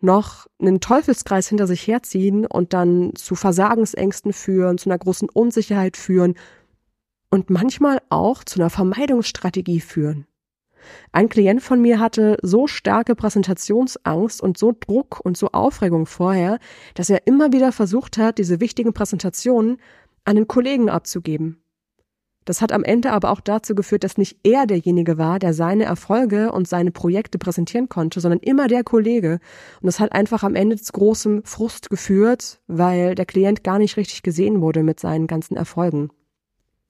noch 0.00 0.46
einen 0.60 0.80
Teufelskreis 0.80 1.48
hinter 1.48 1.66
sich 1.66 1.86
herziehen 1.86 2.44
und 2.44 2.74
dann 2.74 3.14
zu 3.14 3.34
Versagensängsten 3.34 4.34
führen, 4.34 4.76
zu 4.76 4.90
einer 4.90 4.98
großen 4.98 5.30
Unsicherheit 5.30 5.96
führen 5.96 6.34
und 7.30 7.48
manchmal 7.48 8.02
auch 8.10 8.44
zu 8.44 8.60
einer 8.60 8.68
Vermeidungsstrategie 8.68 9.80
führen. 9.80 10.26
Ein 11.10 11.30
Klient 11.30 11.62
von 11.62 11.80
mir 11.80 12.00
hatte 12.00 12.36
so 12.42 12.66
starke 12.66 13.14
Präsentationsangst 13.14 14.42
und 14.42 14.58
so 14.58 14.74
Druck 14.78 15.20
und 15.24 15.38
so 15.38 15.48
Aufregung 15.52 16.04
vorher, 16.04 16.58
dass 16.92 17.08
er 17.08 17.26
immer 17.26 17.50
wieder 17.50 17.72
versucht 17.72 18.18
hat, 18.18 18.36
diese 18.36 18.60
wichtigen 18.60 18.92
Präsentationen 18.92 19.78
an 20.26 20.36
den 20.36 20.48
Kollegen 20.48 20.90
abzugeben. 20.90 21.62
Das 22.48 22.62
hat 22.62 22.72
am 22.72 22.82
Ende 22.82 23.12
aber 23.12 23.30
auch 23.30 23.42
dazu 23.42 23.74
geführt, 23.74 24.04
dass 24.04 24.16
nicht 24.16 24.38
er 24.42 24.66
derjenige 24.66 25.18
war, 25.18 25.38
der 25.38 25.52
seine 25.52 25.84
Erfolge 25.84 26.50
und 26.50 26.66
seine 26.66 26.90
Projekte 26.90 27.36
präsentieren 27.36 27.90
konnte, 27.90 28.20
sondern 28.20 28.40
immer 28.40 28.68
der 28.68 28.84
Kollege. 28.84 29.32
Und 29.82 29.86
das 29.86 30.00
hat 30.00 30.12
einfach 30.12 30.42
am 30.42 30.54
Ende 30.54 30.78
zu 30.78 30.90
großem 30.94 31.42
Frust 31.44 31.90
geführt, 31.90 32.62
weil 32.66 33.14
der 33.14 33.26
Klient 33.26 33.64
gar 33.64 33.78
nicht 33.78 33.98
richtig 33.98 34.22
gesehen 34.22 34.62
wurde 34.62 34.82
mit 34.82 34.98
seinen 34.98 35.26
ganzen 35.26 35.58
Erfolgen. 35.58 36.08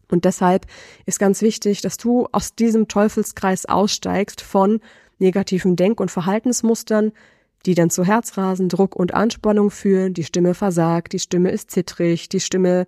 Und 0.09 0.27
deshalb 0.27 0.64
ist 1.07 1.18
ganz 1.18 1.42
wichtig, 1.42 1.81
dass 1.81 1.97
du 1.97 2.29
aus 2.31 2.55
diesem 2.55 2.87
Teufelskreis 2.87 3.66
aussteigst 3.66 4.40
von 4.40 4.79
negativen 5.18 5.75
Denk- 5.75 5.99
und 5.99 6.12
Verhaltensmustern, 6.12 7.11
die 7.66 7.75
dann 7.75 7.90
zu 7.90 8.05
Herzrasen, 8.05 8.68
Druck 8.68 8.94
und 8.94 9.12
Anspannung 9.12 9.73
führen. 9.73 10.14
Die 10.14 10.23
Stimme 10.23 10.55
versagt, 10.55 11.14
die 11.14 11.18
Stimme 11.18 11.51
ist 11.51 11.73
zittrig, 11.73 12.29
die 12.29 12.38
Stimme 12.38 12.87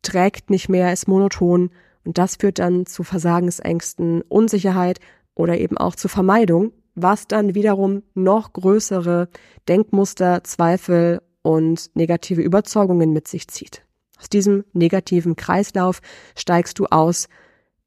trägt 0.00 0.48
nicht 0.48 0.70
mehr, 0.70 0.90
ist 0.90 1.06
monoton. 1.06 1.68
Und 2.08 2.16
das 2.16 2.36
führt 2.36 2.58
dann 2.58 2.86
zu 2.86 3.04
Versagensängsten, 3.04 4.22
Unsicherheit 4.22 4.98
oder 5.34 5.58
eben 5.58 5.76
auch 5.76 5.94
zu 5.94 6.08
Vermeidung, 6.08 6.72
was 6.94 7.28
dann 7.28 7.54
wiederum 7.54 8.02
noch 8.14 8.54
größere 8.54 9.28
Denkmuster, 9.68 10.42
Zweifel 10.42 11.20
und 11.42 11.94
negative 11.94 12.40
Überzeugungen 12.40 13.12
mit 13.12 13.28
sich 13.28 13.46
zieht. 13.48 13.84
Aus 14.18 14.30
diesem 14.30 14.64
negativen 14.72 15.36
Kreislauf 15.36 16.00
steigst 16.34 16.78
du 16.78 16.86
aus, 16.86 17.28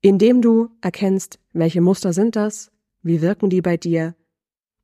indem 0.02 0.44
du 0.44 0.70
erkennst, 0.82 1.40
welche 1.52 1.82
Muster 1.82 2.14
sind 2.14 2.36
das, 2.36 2.70
wie 3.02 3.24
wirken 3.24 3.50
die 3.50 3.64
bei 3.64 3.76
dir 3.76 4.14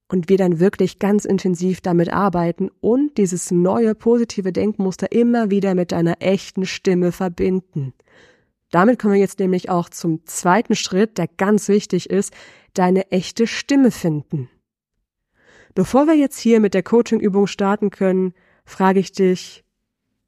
und 0.07 0.29
wir 0.29 0.37
dann 0.37 0.59
wirklich 0.59 0.97
ganz 0.97 1.25
intensiv 1.25 1.81
damit 1.81 2.11
arbeiten 2.11 2.71
und 2.81 3.19
dieses 3.19 3.51
neue 3.51 3.93
positive 3.93 4.51
Denkmuster 4.51 5.11
immer 5.11 5.51
wieder 5.51 5.75
mit 5.75 5.91
deiner 5.91 6.23
echten 6.23 6.65
Stimme 6.65 7.11
verbinden. 7.11 7.93
Damit 8.71 8.99
kommen 8.99 9.13
wir 9.13 9.19
jetzt 9.19 9.39
nämlich 9.39 9.69
auch 9.69 9.89
zum 9.89 10.25
zweiten 10.25 10.75
Schritt, 10.75 11.17
der 11.17 11.27
ganz 11.27 11.67
wichtig 11.69 12.09
ist, 12.09 12.33
deine 12.73 13.11
echte 13.11 13.47
Stimme 13.47 13.91
finden. 13.91 14.49
Bevor 15.73 16.07
wir 16.07 16.15
jetzt 16.15 16.39
hier 16.39 16.59
mit 16.59 16.73
der 16.73 16.83
Coaching-Übung 16.83 17.47
starten 17.47 17.91
können, 17.91 18.33
frage 18.65 18.99
ich 18.99 19.11
dich, 19.11 19.63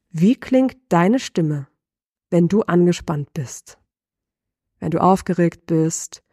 wie 0.10 0.36
klingt 0.36 0.78
deine 0.89 1.19
Stimme? 1.19 1.67
wenn 2.30 2.47
du 2.47 2.62
angespannt 2.62 3.34
bist, 3.34 3.78
wenn 4.80 4.91
du 4.91 5.02
aufgeregt 5.02 5.65
bist, 5.65 6.23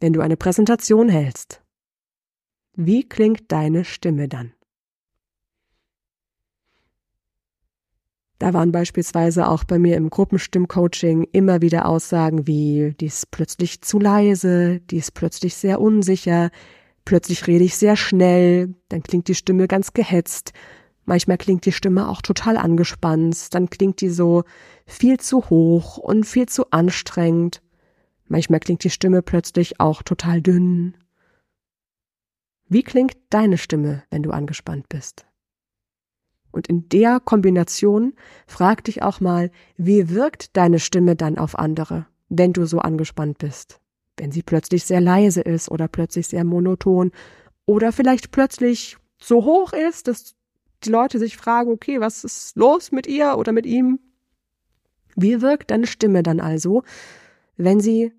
wenn 0.00 0.12
du 0.12 0.20
eine 0.20 0.36
Präsentation 0.36 1.08
hältst? 1.08 1.62
Wie 2.74 3.08
klingt 3.08 3.52
deine 3.52 3.84
Stimme 3.84 4.28
dann? 4.28 4.52
Da 8.42 8.52
waren 8.54 8.72
beispielsweise 8.72 9.46
auch 9.46 9.62
bei 9.62 9.78
mir 9.78 9.96
im 9.96 10.10
Gruppenstimmcoaching 10.10 11.28
immer 11.30 11.62
wieder 11.62 11.86
Aussagen 11.86 12.48
wie, 12.48 12.92
die 12.98 13.06
ist 13.06 13.30
plötzlich 13.30 13.82
zu 13.82 14.00
leise, 14.00 14.80
die 14.80 14.96
ist 14.96 15.14
plötzlich 15.14 15.54
sehr 15.54 15.80
unsicher, 15.80 16.50
plötzlich 17.04 17.46
rede 17.46 17.62
ich 17.62 17.76
sehr 17.76 17.94
schnell, 17.94 18.74
dann 18.88 19.04
klingt 19.04 19.28
die 19.28 19.36
Stimme 19.36 19.68
ganz 19.68 19.92
gehetzt, 19.92 20.52
manchmal 21.04 21.38
klingt 21.38 21.66
die 21.66 21.70
Stimme 21.70 22.08
auch 22.08 22.20
total 22.20 22.56
angespannt, 22.56 23.54
dann 23.54 23.70
klingt 23.70 24.00
die 24.00 24.10
so 24.10 24.42
viel 24.86 25.20
zu 25.20 25.48
hoch 25.48 25.96
und 25.96 26.26
viel 26.26 26.46
zu 26.46 26.68
anstrengend, 26.72 27.62
manchmal 28.26 28.58
klingt 28.58 28.82
die 28.82 28.90
Stimme 28.90 29.22
plötzlich 29.22 29.78
auch 29.78 30.02
total 30.02 30.42
dünn. 30.42 30.96
Wie 32.68 32.82
klingt 32.82 33.16
deine 33.30 33.56
Stimme, 33.56 34.02
wenn 34.10 34.24
du 34.24 34.32
angespannt 34.32 34.88
bist? 34.88 35.26
Und 36.52 36.68
in 36.68 36.88
der 36.90 37.18
Kombination 37.18 38.12
frag 38.46 38.84
dich 38.84 39.02
auch 39.02 39.20
mal, 39.20 39.50
wie 39.76 40.10
wirkt 40.10 40.56
deine 40.56 40.78
Stimme 40.78 41.16
dann 41.16 41.38
auf 41.38 41.58
andere, 41.58 42.06
wenn 42.28 42.52
du 42.52 42.66
so 42.66 42.78
angespannt 42.78 43.38
bist? 43.38 43.80
Wenn 44.18 44.30
sie 44.30 44.42
plötzlich 44.42 44.84
sehr 44.84 45.00
leise 45.00 45.40
ist 45.40 45.70
oder 45.70 45.88
plötzlich 45.88 46.28
sehr 46.28 46.44
monoton 46.44 47.10
oder 47.64 47.90
vielleicht 47.90 48.30
plötzlich 48.30 48.98
so 49.18 49.44
hoch 49.44 49.72
ist, 49.72 50.08
dass 50.08 50.34
die 50.84 50.90
Leute 50.90 51.18
sich 51.18 51.36
fragen, 51.36 51.70
okay, 51.70 52.00
was 52.00 52.24
ist 52.24 52.56
los 52.56 52.92
mit 52.92 53.06
ihr 53.06 53.36
oder 53.38 53.52
mit 53.52 53.66
ihm? 53.66 53.98
Wie 55.16 55.40
wirkt 55.40 55.70
deine 55.70 55.86
Stimme 55.86 56.22
dann 56.22 56.40
also, 56.40 56.82
wenn 57.56 57.80
sie 57.80 58.12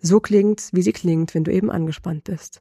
so 0.00 0.20
klingt, 0.20 0.68
wie 0.72 0.82
sie 0.82 0.92
klingt, 0.92 1.34
wenn 1.34 1.44
du 1.44 1.52
eben 1.52 1.70
angespannt 1.70 2.24
bist? 2.24 2.60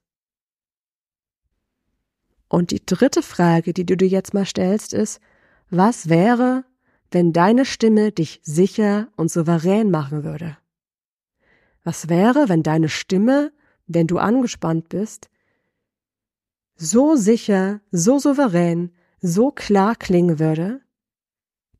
Und 2.54 2.70
die 2.70 2.86
dritte 2.86 3.24
Frage, 3.24 3.74
die 3.74 3.84
du 3.84 3.98
dir 3.98 4.08
jetzt 4.08 4.36
mal 4.36 4.46
stellst, 4.46 4.94
ist, 4.94 5.20
was 5.72 6.08
wäre, 6.08 6.66
wenn 7.10 7.34
deine 7.34 7.66
Stimme 7.66 8.12
dich 8.12 8.42
sicher 8.44 9.08
und 9.16 9.32
souverän 9.32 9.89
machen 9.89 10.24
würde? 10.24 10.56
Was 11.84 12.10
wäre, 12.10 12.50
wenn 12.50 12.62
deine 12.62 12.89
Stimme, 12.89 13.52
wenn 13.88 14.06
du 14.06 14.20
angespannt 14.20 14.88
bist, 14.89 15.32
so 16.76 17.16
sicher, 17.16 17.82
so 17.89 18.20
souverän, 18.20 18.92
so 19.20 19.50
klar 19.50 19.96
klingen 19.96 20.38
würde, 20.38 20.80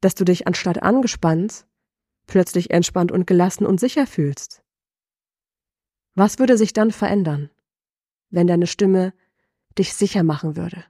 dass 0.02 0.16
du 0.16 0.26
dich 0.26 0.48
anstatt 0.48 0.82
angespannt 0.82 1.68
plötzlich 2.26 2.72
entspannt 2.72 3.12
und 3.12 3.28
gelassen 3.28 3.68
und 3.68 3.80
sicher 3.80 4.08
fühlst? 4.08 4.64
Was 6.16 6.40
würde 6.40 6.58
sich 6.58 6.74
dann 6.74 6.90
verändern, 6.90 7.52
wenn 8.32 8.48
deine 8.48 8.66
Stimme 8.66 9.14
dich 9.78 9.94
sicher 9.94 10.24
machen 10.24 10.56
würde? 10.56 10.84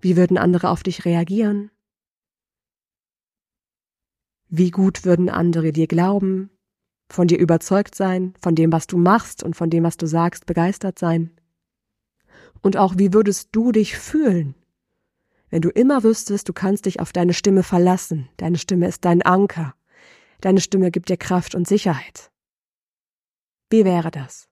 Wie 0.00 0.16
würden 0.16 0.38
andere 0.38 0.70
auf 0.70 0.82
dich 0.82 1.04
reagieren? 1.04 1.70
Wie 4.48 4.70
gut 4.70 5.04
würden 5.04 5.30
andere 5.30 5.72
dir 5.72 5.86
glauben, 5.86 6.50
von 7.08 7.28
dir 7.28 7.38
überzeugt 7.38 7.94
sein, 7.94 8.34
von 8.40 8.54
dem, 8.54 8.72
was 8.72 8.86
du 8.86 8.98
machst 8.98 9.42
und 9.42 9.56
von 9.56 9.70
dem, 9.70 9.84
was 9.84 9.96
du 9.96 10.06
sagst, 10.06 10.46
begeistert 10.46 10.98
sein? 10.98 11.30
Und 12.62 12.76
auch 12.76 12.94
wie 12.98 13.12
würdest 13.12 13.50
du 13.52 13.72
dich 13.72 13.96
fühlen, 13.96 14.54
wenn 15.52 15.60
du 15.60 15.68
immer 15.68 16.02
wüsstest, 16.02 16.48
du 16.48 16.54
kannst 16.54 16.86
dich 16.86 16.98
auf 17.00 17.12
deine 17.12 17.34
Stimme 17.34 17.62
verlassen, 17.62 18.28
deine 18.38 18.56
Stimme 18.56 18.88
ist 18.88 19.04
dein 19.04 19.20
Anker, 19.20 19.74
deine 20.40 20.60
Stimme 20.60 20.90
gibt 20.90 21.10
dir 21.10 21.18
Kraft 21.18 21.54
und 21.54 21.68
Sicherheit? 21.68 22.30
Wie 23.68 23.84
wäre 23.84 24.10
das? 24.10 24.48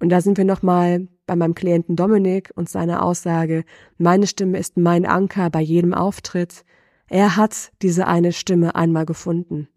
Und 0.00 0.08
da 0.10 0.20
sind 0.20 0.38
wir 0.38 0.44
nochmal 0.44 1.08
bei 1.26 1.36
meinem 1.36 1.54
Klienten 1.54 1.96
Dominik 1.96 2.50
und 2.54 2.68
seiner 2.68 3.02
Aussage, 3.02 3.64
meine 3.96 4.26
Stimme 4.26 4.58
ist 4.58 4.76
mein 4.76 5.06
Anker 5.06 5.50
bei 5.50 5.60
jedem 5.60 5.94
Auftritt. 5.94 6.64
Er 7.08 7.36
hat 7.36 7.72
diese 7.82 8.06
eine 8.06 8.32
Stimme 8.32 8.74
einmal 8.74 9.06
gefunden. 9.06 9.68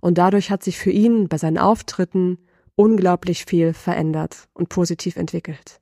Und 0.00 0.18
dadurch 0.18 0.50
hat 0.50 0.62
sich 0.62 0.78
für 0.78 0.90
ihn 0.90 1.28
bei 1.28 1.38
seinen 1.38 1.58
Auftritten 1.58 2.38
unglaublich 2.74 3.44
viel 3.44 3.74
verändert 3.74 4.48
und 4.54 4.68
positiv 4.68 5.16
entwickelt. 5.16 5.80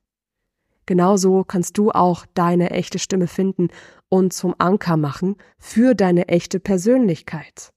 Genauso 0.85 1.43
kannst 1.43 1.77
du 1.77 1.91
auch 1.91 2.25
deine 2.33 2.71
echte 2.71 2.99
Stimme 2.99 3.27
finden 3.27 3.67
und 4.09 4.33
zum 4.33 4.55
Anker 4.57 4.97
machen 4.97 5.35
für 5.59 5.93
deine 5.93 6.27
echte 6.27 6.59
Persönlichkeit. 6.59 7.71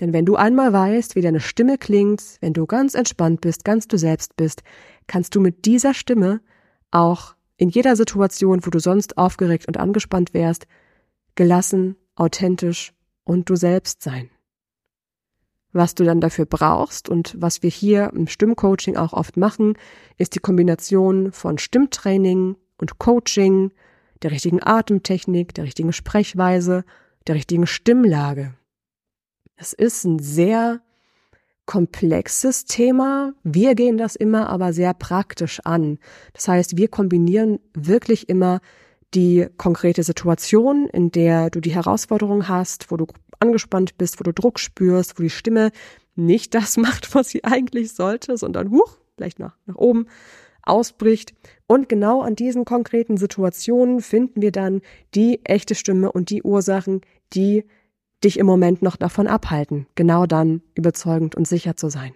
Denn 0.00 0.12
wenn 0.12 0.24
du 0.24 0.36
einmal 0.36 0.72
weißt, 0.72 1.14
wie 1.14 1.20
deine 1.20 1.40
Stimme 1.40 1.78
klingt, 1.78 2.22
wenn 2.40 2.52
du 2.52 2.66
ganz 2.66 2.94
entspannt 2.94 3.40
bist, 3.40 3.64
ganz 3.64 3.86
du 3.86 3.98
selbst 3.98 4.36
bist, 4.36 4.62
kannst 5.06 5.34
du 5.34 5.40
mit 5.40 5.64
dieser 5.64 5.94
Stimme 5.94 6.40
auch 6.90 7.34
in 7.56 7.68
jeder 7.68 7.96
Situation, 7.96 8.64
wo 8.64 8.70
du 8.70 8.78
sonst 8.78 9.18
aufgeregt 9.18 9.68
und 9.68 9.76
angespannt 9.76 10.34
wärst, 10.34 10.66
gelassen, 11.34 11.96
authentisch 12.16 12.92
und 13.24 13.48
du 13.48 13.56
selbst 13.56 14.02
sein. 14.02 14.30
Was 15.72 15.94
du 15.94 16.04
dann 16.04 16.20
dafür 16.20 16.44
brauchst 16.44 17.08
und 17.08 17.34
was 17.40 17.62
wir 17.62 17.70
hier 17.70 18.12
im 18.12 18.26
Stimmcoaching 18.26 18.96
auch 18.96 19.14
oft 19.14 19.36
machen, 19.36 19.74
ist 20.18 20.34
die 20.34 20.40
Kombination 20.40 21.32
von 21.32 21.56
Stimmtraining 21.56 22.56
und 22.76 22.98
Coaching, 22.98 23.72
der 24.22 24.32
richtigen 24.32 24.62
Atemtechnik, 24.62 25.54
der 25.54 25.64
richtigen 25.64 25.92
Sprechweise, 25.92 26.84
der 27.26 27.36
richtigen 27.36 27.66
Stimmlage. 27.66 28.54
Es 29.56 29.72
ist 29.72 30.04
ein 30.04 30.18
sehr 30.18 30.82
komplexes 31.72 32.66
Thema. 32.66 33.32
Wir 33.44 33.74
gehen 33.74 33.96
das 33.96 34.14
immer 34.14 34.50
aber 34.50 34.74
sehr 34.74 34.92
praktisch 34.92 35.58
an. 35.64 35.98
Das 36.34 36.46
heißt, 36.46 36.76
wir 36.76 36.88
kombinieren 36.88 37.60
wirklich 37.72 38.28
immer 38.28 38.60
die 39.14 39.46
konkrete 39.56 40.02
Situation, 40.02 40.86
in 40.92 41.10
der 41.12 41.48
du 41.48 41.60
die 41.60 41.74
Herausforderung 41.74 42.46
hast, 42.46 42.90
wo 42.90 42.98
du 42.98 43.06
angespannt 43.40 43.96
bist, 43.96 44.20
wo 44.20 44.22
du 44.22 44.34
Druck 44.34 44.60
spürst, 44.60 45.18
wo 45.18 45.22
die 45.22 45.30
Stimme 45.30 45.70
nicht 46.14 46.54
das 46.54 46.76
macht, 46.76 47.14
was 47.14 47.30
sie 47.30 47.42
eigentlich 47.42 47.94
sollte, 47.94 48.36
sondern 48.36 48.70
huch, 48.70 48.98
vielleicht 49.16 49.38
nach, 49.38 49.56
nach 49.64 49.76
oben 49.76 50.08
ausbricht. 50.62 51.32
Und 51.66 51.88
genau 51.88 52.20
an 52.20 52.36
diesen 52.36 52.66
konkreten 52.66 53.16
Situationen 53.16 54.02
finden 54.02 54.42
wir 54.42 54.52
dann 54.52 54.82
die 55.14 55.42
echte 55.44 55.74
Stimme 55.74 56.12
und 56.12 56.28
die 56.28 56.42
Ursachen, 56.42 57.00
die 57.32 57.64
dich 58.24 58.38
im 58.38 58.46
Moment 58.46 58.82
noch 58.82 58.96
davon 58.96 59.26
abhalten, 59.26 59.86
genau 59.94 60.26
dann 60.26 60.62
überzeugend 60.74 61.34
und 61.34 61.46
sicher 61.46 61.76
zu 61.76 61.88
sein. 61.88 62.14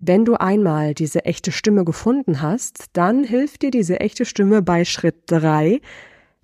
Wenn 0.00 0.24
du 0.24 0.36
einmal 0.36 0.94
diese 0.94 1.24
echte 1.24 1.50
Stimme 1.50 1.84
gefunden 1.84 2.40
hast, 2.40 2.86
dann 2.92 3.24
hilft 3.24 3.62
dir 3.62 3.72
diese 3.72 3.98
echte 3.98 4.24
Stimme 4.24 4.62
bei 4.62 4.84
Schritt 4.84 5.22
drei 5.26 5.80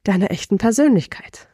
deiner 0.02 0.30
echten 0.32 0.58
Persönlichkeit. 0.58 1.48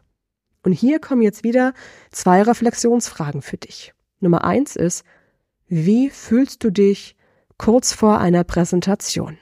Und 0.62 0.72
hier 0.72 0.98
kommen 0.98 1.22
jetzt 1.22 1.44
wieder 1.44 1.74
zwei 2.10 2.42
Reflexionsfragen 2.42 3.42
für 3.42 3.58
dich. 3.58 3.92
Nummer 4.18 4.44
eins 4.44 4.76
ist, 4.76 5.04
wie 5.66 6.10
fühlst 6.10 6.64
du 6.64 6.70
dich 6.70 7.16
kurz 7.58 7.92
vor 7.92 8.18
einer 8.18 8.44
Präsentation? 8.44 9.38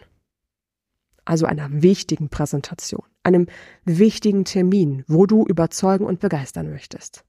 Also 1.24 1.46
einer 1.46 1.68
wichtigen 1.70 2.28
Präsentation 2.28 3.07
einem 3.28 3.46
wichtigen 3.84 4.44
Termin, 4.44 5.04
wo 5.06 5.26
du 5.26 5.44
überzeugen 5.46 6.04
und 6.04 6.20
begeistern 6.20 6.70
möchtest. 6.70 7.24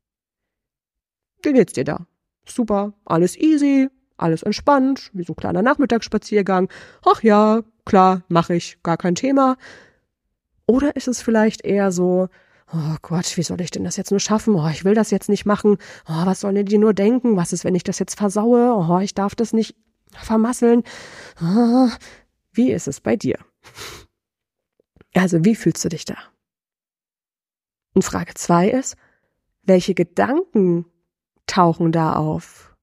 Wie 1.43 1.53
geht's 1.53 1.73
dir 1.73 1.83
da? 1.83 2.07
Super, 2.45 2.93
alles 3.05 3.37
easy, 3.37 3.89
alles 4.17 4.43
entspannt, 4.43 5.11
wie 5.13 5.23
so 5.23 5.33
ein 5.33 5.37
kleiner 5.37 5.61
Nachmittagsspaziergang. 5.61 6.69
Ach 7.05 7.21
ja, 7.21 7.61
klar, 7.85 8.23
mache 8.27 8.55
ich, 8.55 8.81
gar 8.83 8.97
kein 8.97 9.15
Thema. 9.15 9.57
Oder 10.65 10.95
ist 10.95 11.07
es 11.07 11.21
vielleicht 11.21 11.63
eher 11.63 11.91
so, 11.91 12.29
oh 12.73 12.95
Gott, 13.01 13.37
wie 13.37 13.43
soll 13.43 13.61
ich 13.61 13.71
denn 13.71 13.83
das 13.83 13.97
jetzt 13.97 14.11
nur 14.11 14.19
schaffen? 14.19 14.55
Oh, 14.55 14.67
ich 14.67 14.85
will 14.85 14.93
das 14.93 15.11
jetzt 15.11 15.29
nicht 15.29 15.45
machen. 15.45 15.77
Oh, 16.07 16.25
was 16.25 16.41
sollen 16.41 16.65
die 16.65 16.77
nur 16.77 16.93
denken? 16.93 17.37
Was 17.37 17.53
ist, 17.53 17.63
wenn 17.63 17.75
ich 17.75 17.83
das 17.83 17.99
jetzt 17.99 18.17
versaue? 18.17 18.73
Oh, 18.75 18.99
ich 18.99 19.13
darf 19.13 19.35
das 19.35 19.53
nicht 19.53 19.75
vermasseln. 20.11 20.83
Oh, 21.41 21.89
wie 22.53 22.71
ist 22.71 22.87
es 22.87 23.01
bei 23.01 23.15
dir? 23.15 23.37
Also 25.13 25.43
wie 25.43 25.55
fühlst 25.55 25.83
du 25.83 25.89
dich 25.89 26.05
da? 26.05 26.17
Und 27.93 28.03
Frage 28.03 28.33
zwei 28.35 28.69
ist, 28.69 28.95
welche 29.63 29.93
Gedanken 29.93 30.85
tauchen 31.47 31.91
da 31.91 32.13
auf? 32.13 32.75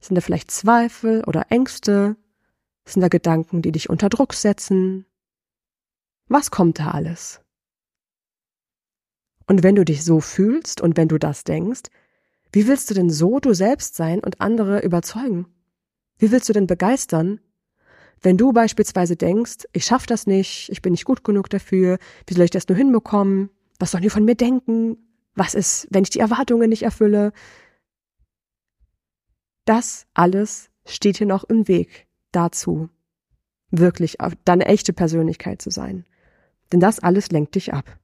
Sind 0.00 0.16
da 0.16 0.20
vielleicht 0.20 0.50
Zweifel 0.50 1.24
oder 1.24 1.46
Ängste? 1.50 2.16
Sind 2.84 3.02
da 3.02 3.08
Gedanken, 3.08 3.62
die 3.62 3.72
dich 3.72 3.90
unter 3.90 4.08
Druck 4.08 4.34
setzen? 4.34 5.06
Was 6.28 6.50
kommt 6.50 6.78
da 6.78 6.92
alles? 6.92 7.40
Und 9.46 9.62
wenn 9.62 9.74
du 9.74 9.84
dich 9.84 10.04
so 10.04 10.20
fühlst 10.20 10.80
und 10.80 10.96
wenn 10.96 11.08
du 11.08 11.18
das 11.18 11.42
denkst, 11.42 11.84
wie 12.52 12.66
willst 12.66 12.88
du 12.90 12.94
denn 12.94 13.10
so 13.10 13.40
du 13.40 13.54
selbst 13.54 13.94
sein 13.94 14.20
und 14.20 14.40
andere 14.40 14.80
überzeugen? 14.80 15.46
Wie 16.18 16.30
willst 16.30 16.48
du 16.48 16.52
denn 16.52 16.66
begeistern, 16.66 17.40
wenn 18.22 18.36
du 18.36 18.52
beispielsweise 18.52 19.16
denkst, 19.16 19.66
ich 19.72 19.84
schaffe 19.84 20.06
das 20.06 20.26
nicht, 20.26 20.68
ich 20.70 20.82
bin 20.82 20.92
nicht 20.92 21.04
gut 21.04 21.24
genug 21.24 21.50
dafür, 21.50 21.98
wie 22.26 22.34
soll 22.34 22.44
ich 22.44 22.50
das 22.50 22.68
nur 22.68 22.76
hinbekommen, 22.76 23.50
Was 23.78 23.92
sollen 23.92 24.02
die 24.02 24.10
von 24.10 24.24
mir 24.24 24.34
denken? 24.34 24.96
Was 25.34 25.54
ist, 25.54 25.86
wenn 25.90 26.02
ich 26.02 26.10
die 26.10 26.18
Erwartungen 26.18 26.68
nicht 26.68 26.82
erfülle? 26.82 27.32
Das 29.64 30.06
alles 30.14 30.70
steht 30.84 31.18
hier 31.18 31.26
noch 31.26 31.44
im 31.44 31.68
Weg 31.68 32.08
dazu, 32.32 32.88
wirklich 33.70 34.16
deine 34.44 34.66
echte 34.66 34.92
Persönlichkeit 34.92 35.62
zu 35.62 35.70
sein. 35.70 36.06
Denn 36.72 36.80
das 36.80 36.98
alles 36.98 37.30
lenkt 37.30 37.54
dich 37.54 37.72
ab. 37.72 37.98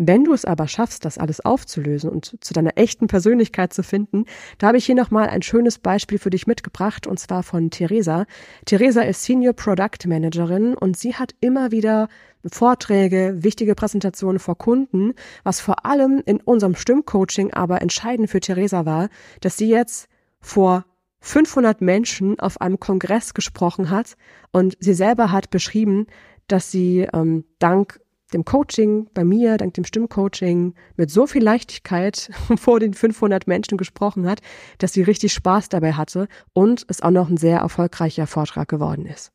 Wenn 0.00 0.22
du 0.22 0.32
es 0.32 0.44
aber 0.44 0.68
schaffst, 0.68 1.04
das 1.04 1.18
alles 1.18 1.44
aufzulösen 1.44 2.08
und 2.08 2.36
zu 2.40 2.54
deiner 2.54 2.78
echten 2.78 3.08
Persönlichkeit 3.08 3.72
zu 3.72 3.82
finden, 3.82 4.26
da 4.58 4.68
habe 4.68 4.78
ich 4.78 4.86
hier 4.86 4.94
nochmal 4.94 5.28
ein 5.28 5.42
schönes 5.42 5.80
Beispiel 5.80 6.20
für 6.20 6.30
dich 6.30 6.46
mitgebracht, 6.46 7.08
und 7.08 7.18
zwar 7.18 7.42
von 7.42 7.70
Theresa. 7.70 8.24
Theresa 8.64 9.00
ist 9.00 9.24
Senior 9.24 9.54
Product 9.54 10.06
Managerin 10.06 10.74
und 10.74 10.96
sie 10.96 11.16
hat 11.16 11.34
immer 11.40 11.72
wieder 11.72 12.08
Vorträge, 12.46 13.38
wichtige 13.38 13.74
Präsentationen 13.74 14.38
vor 14.38 14.56
Kunden, 14.56 15.14
was 15.42 15.60
vor 15.60 15.84
allem 15.84 16.22
in 16.24 16.40
unserem 16.40 16.76
Stimmcoaching 16.76 17.52
aber 17.52 17.82
entscheidend 17.82 18.30
für 18.30 18.38
Theresa 18.38 18.86
war, 18.86 19.08
dass 19.40 19.56
sie 19.56 19.68
jetzt 19.68 20.08
vor 20.40 20.84
500 21.22 21.80
Menschen 21.80 22.38
auf 22.38 22.60
einem 22.60 22.78
Kongress 22.78 23.34
gesprochen 23.34 23.90
hat 23.90 24.16
und 24.52 24.76
sie 24.78 24.94
selber 24.94 25.32
hat 25.32 25.50
beschrieben, 25.50 26.06
dass 26.46 26.70
sie 26.70 27.08
ähm, 27.12 27.44
dank 27.58 28.00
dem 28.32 28.44
Coaching 28.44 29.08
bei 29.14 29.24
mir, 29.24 29.56
dank 29.56 29.74
dem 29.74 29.84
Stimmcoaching 29.84 30.74
mit 30.96 31.10
so 31.10 31.26
viel 31.26 31.42
Leichtigkeit 31.42 32.30
vor 32.56 32.80
den 32.80 32.94
500 32.94 33.46
Menschen 33.46 33.78
gesprochen 33.78 34.28
hat, 34.28 34.40
dass 34.78 34.92
sie 34.92 35.02
richtig 35.02 35.32
Spaß 35.32 35.68
dabei 35.68 35.94
hatte 35.94 36.28
und 36.52 36.84
es 36.88 37.02
auch 37.02 37.10
noch 37.10 37.28
ein 37.28 37.36
sehr 37.36 37.58
erfolgreicher 37.58 38.26
Vortrag 38.26 38.68
geworden 38.68 39.06
ist. 39.06 39.32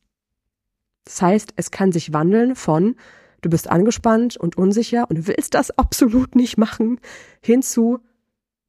Das 1.05 1.21
heißt, 1.21 1.53
es 1.55 1.71
kann 1.71 1.91
sich 1.91 2.13
wandeln 2.13 2.55
von 2.55 2.95
du 3.41 3.49
bist 3.49 3.69
angespannt 3.69 4.37
und 4.37 4.57
unsicher 4.57 5.09
und 5.09 5.27
willst 5.27 5.53
das 5.53 5.71
absolut 5.77 6.35
nicht 6.35 6.57
machen, 6.57 6.99
hinzu 7.41 7.99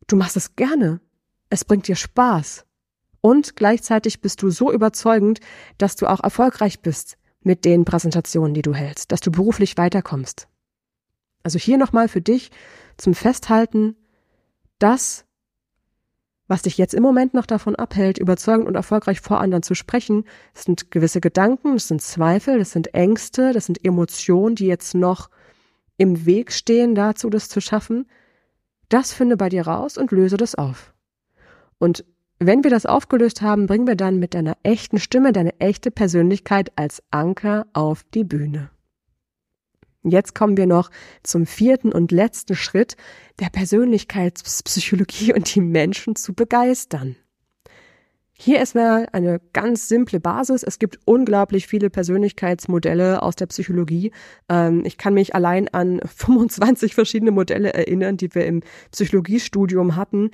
du 0.07 0.17
machst 0.17 0.37
es 0.37 0.57
gerne. 0.57 1.01
Es 1.49 1.65
bringt 1.65 1.89
dir 1.89 1.97
Spaß. 1.97 2.67
Und 3.21 3.57
gleichzeitig 3.57 4.21
bist 4.21 4.43
du 4.43 4.51
so 4.51 4.71
überzeugend, 4.71 5.41
dass 5.79 5.97
du 5.97 6.07
auch 6.07 6.23
erfolgreich 6.23 6.81
bist 6.81 7.17
mit 7.45 7.65
den 7.65 7.85
Präsentationen, 7.85 8.55
die 8.55 8.63
du 8.63 8.75
hältst, 8.75 9.13
dass 9.13 9.21
du 9.21 9.31
beruflich 9.31 9.77
weiterkommst. 9.77 10.49
Also 11.43 11.59
hier 11.59 11.79
nochmal 11.79 12.09
für 12.09 12.23
dich 12.23 12.51
zum 12.97 13.15
Festhalten, 13.15 13.97
das, 14.79 15.25
was 16.49 16.63
dich 16.63 16.79
jetzt 16.79 16.95
im 16.95 17.03
Moment 17.03 17.35
noch 17.35 17.47
davon 17.47 17.77
abhält, 17.77 18.19
überzeugend 18.19 18.67
und 18.67 18.75
erfolgreich 18.75 19.21
vor 19.21 19.41
anderen 19.41 19.63
zu 19.63 19.75
sprechen, 19.75 20.25
sind 20.55 20.91
gewisse 20.91 21.21
Gedanken, 21.21 21.75
das 21.75 21.89
sind 21.89 22.03
Zweifel, 22.03 22.59
das 22.59 22.73
sind 22.73 22.95
Ängste, 22.95 23.53
das 23.53 23.67
sind 23.67 23.85
Emotionen, 23.85 24.57
die 24.57 24.67
jetzt 24.67 24.95
noch 24.95 25.31
im 25.97 26.27
Weg 26.27 26.51
stehen 26.51 26.95
dazu, 26.95 27.31
das 27.31 27.49
zu 27.49 27.61
schaffen. 27.61 28.09
Das 28.89 29.13
finde 29.13 29.37
bei 29.37 29.49
dir 29.49 29.67
raus 29.67 29.97
und 29.97 30.11
löse 30.11 30.37
das 30.37 30.55
auf. 30.55 30.95
Und 31.79 32.05
wenn 32.39 32.65
wir 32.65 32.71
das 32.71 32.87
aufgelöst 32.87 33.43
haben, 33.43 33.67
bringen 33.67 33.87
wir 33.87 33.97
dann 33.97 34.19
mit 34.19 34.35
deiner 34.35 34.57
echten 34.63 34.99
Stimme 34.99 35.33
deine 35.33 35.59
echte 35.61 35.91
Persönlichkeit 35.91 36.73
als 36.77 37.03
Anker 37.11 37.67
auf 37.73 38.03
die 38.15 38.25
Bühne. 38.25 38.71
Jetzt 40.03 40.35
kommen 40.35 40.57
wir 40.57 40.67
noch 40.67 40.91
zum 41.23 41.47
vierten 41.47 41.91
und 41.91 42.13
letzten 42.13 42.55
Schritt 42.55 42.97
der 43.41 43.49
Persönlichkeitspsychologie 43.49 45.33
und 45.33 45.55
die 45.55 45.63
Menschen 45.63 46.15
zu 46.15 46.35
begeistern. 46.35 47.17
Hier 48.37 48.61
ist 48.61 48.75
mal 48.75 49.07
eine 49.13 49.41
ganz 49.53 49.89
simple 49.89 50.19
Basis. 50.19 50.65
Es 50.65 50.81
gibt 50.81 50.99
unglaublich 51.05 51.69
viele 51.69 51.89
Persönlichkeitsmodelle 51.89 53.23
aus 53.23 53.37
der 53.37 53.47
Psychologie. 53.47 54.11
Ähm, 54.49 54.83
ich 54.85 54.99
kann 54.99 55.15
mich 55.15 55.35
allein 55.37 55.69
an 55.69 56.01
25 56.05 56.95
verschiedene 56.95 57.31
Modelle 57.31 57.73
erinnern, 57.73 58.17
die 58.17 58.35
wir 58.35 58.45
im 58.45 58.63
Psychologiestudium 58.91 59.97
hatten. 59.97 60.33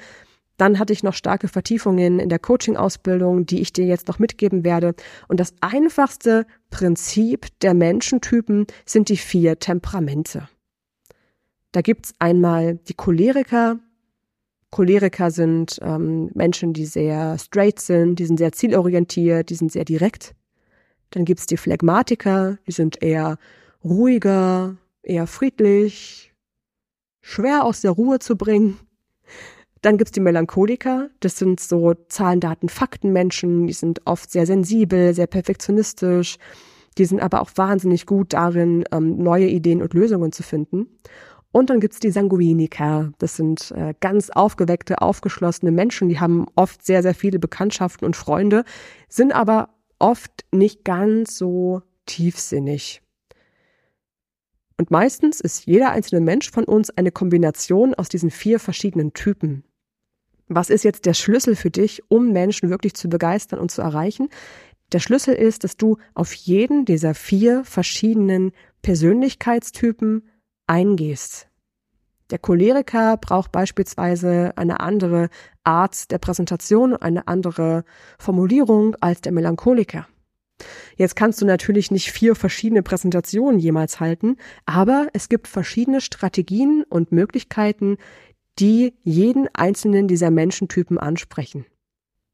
Dann 0.61 0.79
hatte 0.79 0.93
ich 0.93 1.03
noch 1.03 1.15
starke 1.15 1.49
Vertiefungen 1.49 2.19
in 2.19 2.29
der 2.29 2.39
Coaching-Ausbildung, 2.39 3.47
die 3.47 3.63
ich 3.63 3.73
dir 3.73 3.87
jetzt 3.87 4.09
noch 4.09 4.19
mitgeben 4.19 4.63
werde. 4.63 4.95
Und 5.27 5.41
das 5.41 5.55
einfachste 5.63 6.47
Prinzip 6.69 7.47
der 7.61 7.73
Menschentypen 7.73 8.67
sind 8.85 9.09
die 9.09 9.17
vier 9.17 9.59
Temperamente. 9.59 10.51
Da 11.73 11.81
gibt's 11.81 12.13
einmal 12.19 12.75
die 12.75 12.93
Choleriker. 12.93 13.79
Choleriker 14.71 15.31
sind 15.31 15.79
ähm, 15.81 16.31
Menschen, 16.35 16.75
die 16.75 16.85
sehr 16.85 17.39
straight 17.39 17.81
sind, 17.81 18.19
die 18.19 18.27
sind 18.27 18.37
sehr 18.37 18.53
zielorientiert, 18.53 19.49
die 19.49 19.55
sind 19.55 19.73
sehr 19.73 19.87
direkt. 19.87 20.35
Dann 21.09 21.25
gibt's 21.25 21.47
die 21.47 21.57
Phlegmatiker, 21.57 22.59
die 22.67 22.73
sind 22.73 23.03
eher 23.03 23.39
ruhiger, 23.83 24.77
eher 25.03 25.27
friedlich, 25.27 26.35
schwer 27.23 27.65
aus 27.65 27.81
der 27.81 27.93
Ruhe 27.93 28.19
zu 28.19 28.37
bringen. 28.37 28.79
Dann 29.83 29.97
gibt's 29.97 30.13
die 30.13 30.21
Melancholiker, 30.21 31.09
das 31.21 31.39
sind 31.39 31.59
so 31.59 31.95
Zahlen, 32.09 32.41
Daten, 32.41 32.69
Fakten 32.69 33.13
Menschen, 33.13 33.67
die 33.67 33.73
sind 33.73 34.03
oft 34.05 34.31
sehr 34.31 34.45
sensibel, 34.45 35.15
sehr 35.15 35.27
perfektionistisch, 35.27 36.37
die 36.99 37.07
sind 37.07 37.21
aber 37.21 37.41
auch 37.41 37.51
wahnsinnig 37.55 38.05
gut 38.05 38.35
darin, 38.35 38.85
ähm, 38.93 39.17
neue 39.17 39.47
Ideen 39.47 39.81
und 39.81 39.95
Lösungen 39.95 40.33
zu 40.33 40.43
finden. 40.43 40.87
Und 41.53 41.71
dann 41.71 41.81
gibt's 41.81 41.99
die 41.99 42.11
Sanguiniker, 42.11 43.13
das 43.19 43.37
sind 43.37 43.73
äh, 43.75 43.95
ganz 44.01 44.31
aufgeweckte, 44.31 45.01
aufgeschlossene 45.01 45.73
Menschen, 45.73 46.09
die 46.09 46.21
haben 46.21 46.47
oft 46.57 46.85
sehr, 46.85 47.03
sehr 47.03 47.15
viele 47.15 47.39
Bekanntschaften 47.39 48.05
und 48.05 48.17
Freunde, 48.17 48.65
sind 49.09 49.33
aber 49.33 49.71
oft 49.99 50.45
nicht 50.53 50.85
ganz 50.85 51.37
so 51.37 51.83
tiefsinnig. 52.07 53.03
Und 54.77 54.91
meistens 54.91 55.41
ist 55.41 55.67
jeder 55.67 55.91
einzelne 55.91 56.21
Mensch 56.21 56.51
von 56.51 56.65
uns 56.65 56.91
eine 56.91 57.11
Kombination 57.11 57.95
aus 57.95 58.09
diesen 58.09 58.31
vier 58.31 58.61
verschiedenen 58.61 59.13
Typen. 59.13 59.65
Was 60.53 60.69
ist 60.69 60.83
jetzt 60.83 61.07
der 61.07 61.15
Schlüssel 61.15 61.55
für 61.55 61.71
dich, 61.71 62.03
um 62.09 62.33
Menschen 62.33 62.71
wirklich 62.71 62.95
zu 62.95 63.09
begeistern 63.09 63.61
und 63.61 63.71
zu 63.71 63.83
erreichen? 63.83 64.29
Der 64.91 64.99
Schlüssel 64.99 65.35
ist, 65.35 65.63
dass 65.63 65.77
du 65.77 65.99
auf 66.13 66.33
jeden 66.33 66.85
dieser 66.85 67.15
vier 67.15 67.65
verschiedenen 67.65 68.51
Persönlichkeitstypen 68.83 70.29
eingehst. 70.67 71.47
Der 72.31 72.41
Choleriker 72.41 73.17
braucht 73.17 73.53
beispielsweise 73.53 74.53
eine 74.57 74.81
andere 74.81 75.29
Art 75.63 76.11
der 76.11 76.19
Präsentation, 76.19 76.97
eine 76.97 77.29
andere 77.29 77.85
Formulierung 78.19 78.97
als 79.01 79.21
der 79.21 79.31
Melancholiker. 79.31 80.09
Jetzt 80.97 81.17
kannst 81.17 81.41
du 81.41 81.47
natürlich 81.47 81.91
nicht 81.91 82.11
vier 82.11 82.35
verschiedene 82.35 82.83
Präsentationen 82.83 83.61
jemals 83.61 84.01
halten, 84.01 84.37
aber 84.67 85.09
es 85.13 85.29
gibt 85.29 85.49
verschiedene 85.49 86.01
Strategien 86.01 86.85
und 86.89 87.13
Möglichkeiten, 87.13 87.97
die 88.61 88.95
jeden 89.03 89.49
einzelnen 89.55 90.07
dieser 90.07 90.31
Menschentypen 90.31 90.99
ansprechen. 90.99 91.65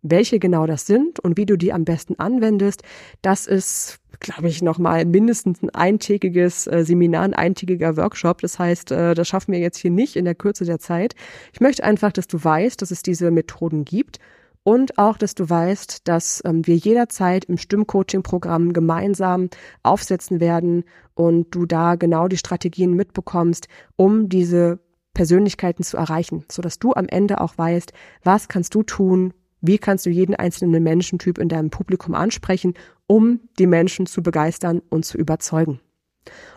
Welche 0.03 0.39
genau 0.39 0.67
das 0.67 0.87
sind 0.87 1.21
und 1.21 1.37
wie 1.37 1.47
du 1.47 1.57
die 1.57 1.73
am 1.73 1.85
besten 1.85 2.19
anwendest, 2.19 2.83
das 3.23 3.47
ist, 3.47 3.99
glaube 4.21 4.49
ich, 4.49 4.63
nochmal 4.63 5.05
mindestens 5.05 5.63
ein 5.63 5.71
eintägiges 5.71 6.67
äh, 6.67 6.85
Seminar, 6.85 7.23
ein 7.23 7.35
eintägiger 7.35 7.97
Workshop. 7.97 8.41
Das 8.41 8.59
heißt, 8.59 8.93
äh, 8.93 9.15
das 9.15 9.27
schaffen 9.27 9.53
wir 9.53 9.59
jetzt 9.59 9.79
hier 9.79 9.91
nicht 9.91 10.17
in 10.17 10.25
der 10.25 10.35
Kürze 10.35 10.65
der 10.65 10.79
Zeit. 10.79 11.15
Ich 11.53 11.61
möchte 11.61 11.83
einfach, 11.83 12.13
dass 12.13 12.29
du 12.29 12.43
weißt, 12.43 12.81
dass 12.83 12.91
es 12.91 13.03
diese 13.03 13.31
Methoden 13.31 13.85
gibt 13.85 14.19
und 14.63 14.99
auch, 14.99 15.17
dass 15.17 15.35
du 15.35 15.49
weißt, 15.49 16.09
dass 16.09 16.43
ähm, 16.45 16.67
wir 16.67 16.77
jederzeit 16.77 17.45
im 17.45 17.57
Stimmcoaching-Programm 17.57 18.73
gemeinsam 18.73 19.49
aufsetzen 19.83 20.41
werden 20.41 20.85
und 21.15 21.55
du 21.55 21.67
da 21.67 21.95
genau 21.95 22.29
die 22.29 22.37
Strategien 22.37 22.95
mitbekommst, 22.95 23.69
um 23.97 24.29
diese 24.29 24.81
Persönlichkeiten 25.17 25.83
zu 25.83 25.97
erreichen, 25.97 26.45
so 26.53 26.61
dass 26.61 26.79
du 26.79 26.93
am 26.93 27.07
Ende 27.09 27.41
auch 27.41 27.57
weißt, 27.57 27.95
was 28.23 28.49
kannst 28.49 28.75
du 28.75 28.83
tun, 28.83 29.33
wie 29.63 29.79
kannst 29.79 30.05
du 30.05 30.11
jeden 30.11 30.35
einzelnen 30.35 30.83
Menschentyp 30.83 31.39
in 31.39 31.49
deinem 31.49 31.71
Publikum 31.71 32.15
ansprechen, 32.15 32.75
um 33.07 33.41
die 33.59 33.67
Menschen 33.67 34.05
zu 34.05 34.23
begeistern 34.23 34.83
und 34.91 35.07
zu 35.07 35.17
überzeugen. 35.17 35.81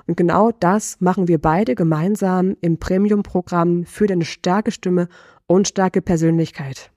Und 0.08 0.18
genau 0.18 0.52
das 0.52 1.00
machen 1.00 1.30
wir 1.30 1.40
beide 1.40 1.74
gemeinsam 1.74 2.58
im 2.60 2.80
Premium-Programm 2.80 3.86
für 3.86 4.08
deine 4.08 4.26
starke 4.26 4.72
Stimme 4.72 5.08
und 5.48 5.70
starke 5.70 6.02
Persönlichkeit. 6.02 6.92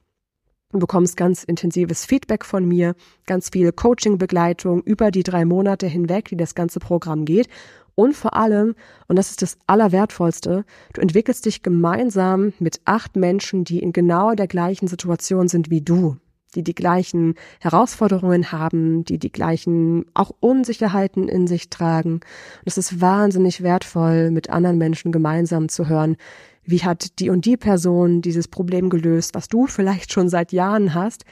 Du 0.73 0.81
bekommst 0.81 1.17
ganz 1.17 1.45
intensives 1.45 2.07
Feedback 2.07 2.45
von 2.45 2.67
mir, 2.67 2.97
ganz 3.27 3.51
viel 3.51 3.71
Coaching-Begleitung 3.71 4.83
über 4.83 5.13
die 5.13 5.23
drei 5.23 5.45
Monate 5.45 5.87
hinweg, 5.87 6.29
die 6.31 6.37
das 6.37 6.57
ganze 6.57 6.81
Programm 6.81 7.25
geht 7.25 7.47
und 7.95 8.15
vor 8.15 8.35
allem, 8.35 8.75
und 9.09 9.17
das 9.17 9.31
ist 9.31 9.43
das 9.43 9.59
Allerwertvollste, 9.67 10.65
du 10.95 11.01
entwickelst 11.01 11.45
dich 11.45 11.63
gemeinsam 11.63 12.53
mit 12.59 12.81
acht 12.85 13.17
Menschen, 13.17 13.65
die 13.65 13.81
in 13.81 13.93
genau 13.93 14.35
der 14.35 14.47
gleichen 14.47 14.89
Situation 14.89 15.49
sind 15.49 15.71
wie 15.71 15.83
du, 15.83 16.17
die 16.55 16.65
die 16.65 16.75
gleichen 16.75 17.35
Herausforderungen 17.61 18.51
haben, 18.53 19.05
die 19.05 19.19
die 19.19 19.33
gleichen 19.33 20.07
auch 20.15 20.31
Unsicherheiten 20.41 21.29
in 21.29 21.47
sich 21.47 21.71
tragen. 21.71 22.15
Und 22.15 22.67
es 22.67 22.79
ist 22.79 23.01
wahnsinnig 23.01 23.63
wertvoll, 23.63 24.31
mit 24.31 24.49
anderen 24.51 24.79
Menschen 24.79 25.13
gemeinsam 25.13 25.69
zu 25.69 25.89
hören, 25.89 26.17
wie 26.65 26.83
hat 26.83 27.19
die 27.19 27.29
und 27.29 27.45
die 27.45 27.57
Person 27.57 28.23
dieses 28.23 28.49
Problem 28.49 28.89
gelöst, 28.89 29.35
was 29.35 29.49
du 29.49 29.67
vielleicht 29.67 30.13
schon 30.13 30.29
seit 30.29 30.53
Jahren 30.53 30.95
hast. 30.95 31.25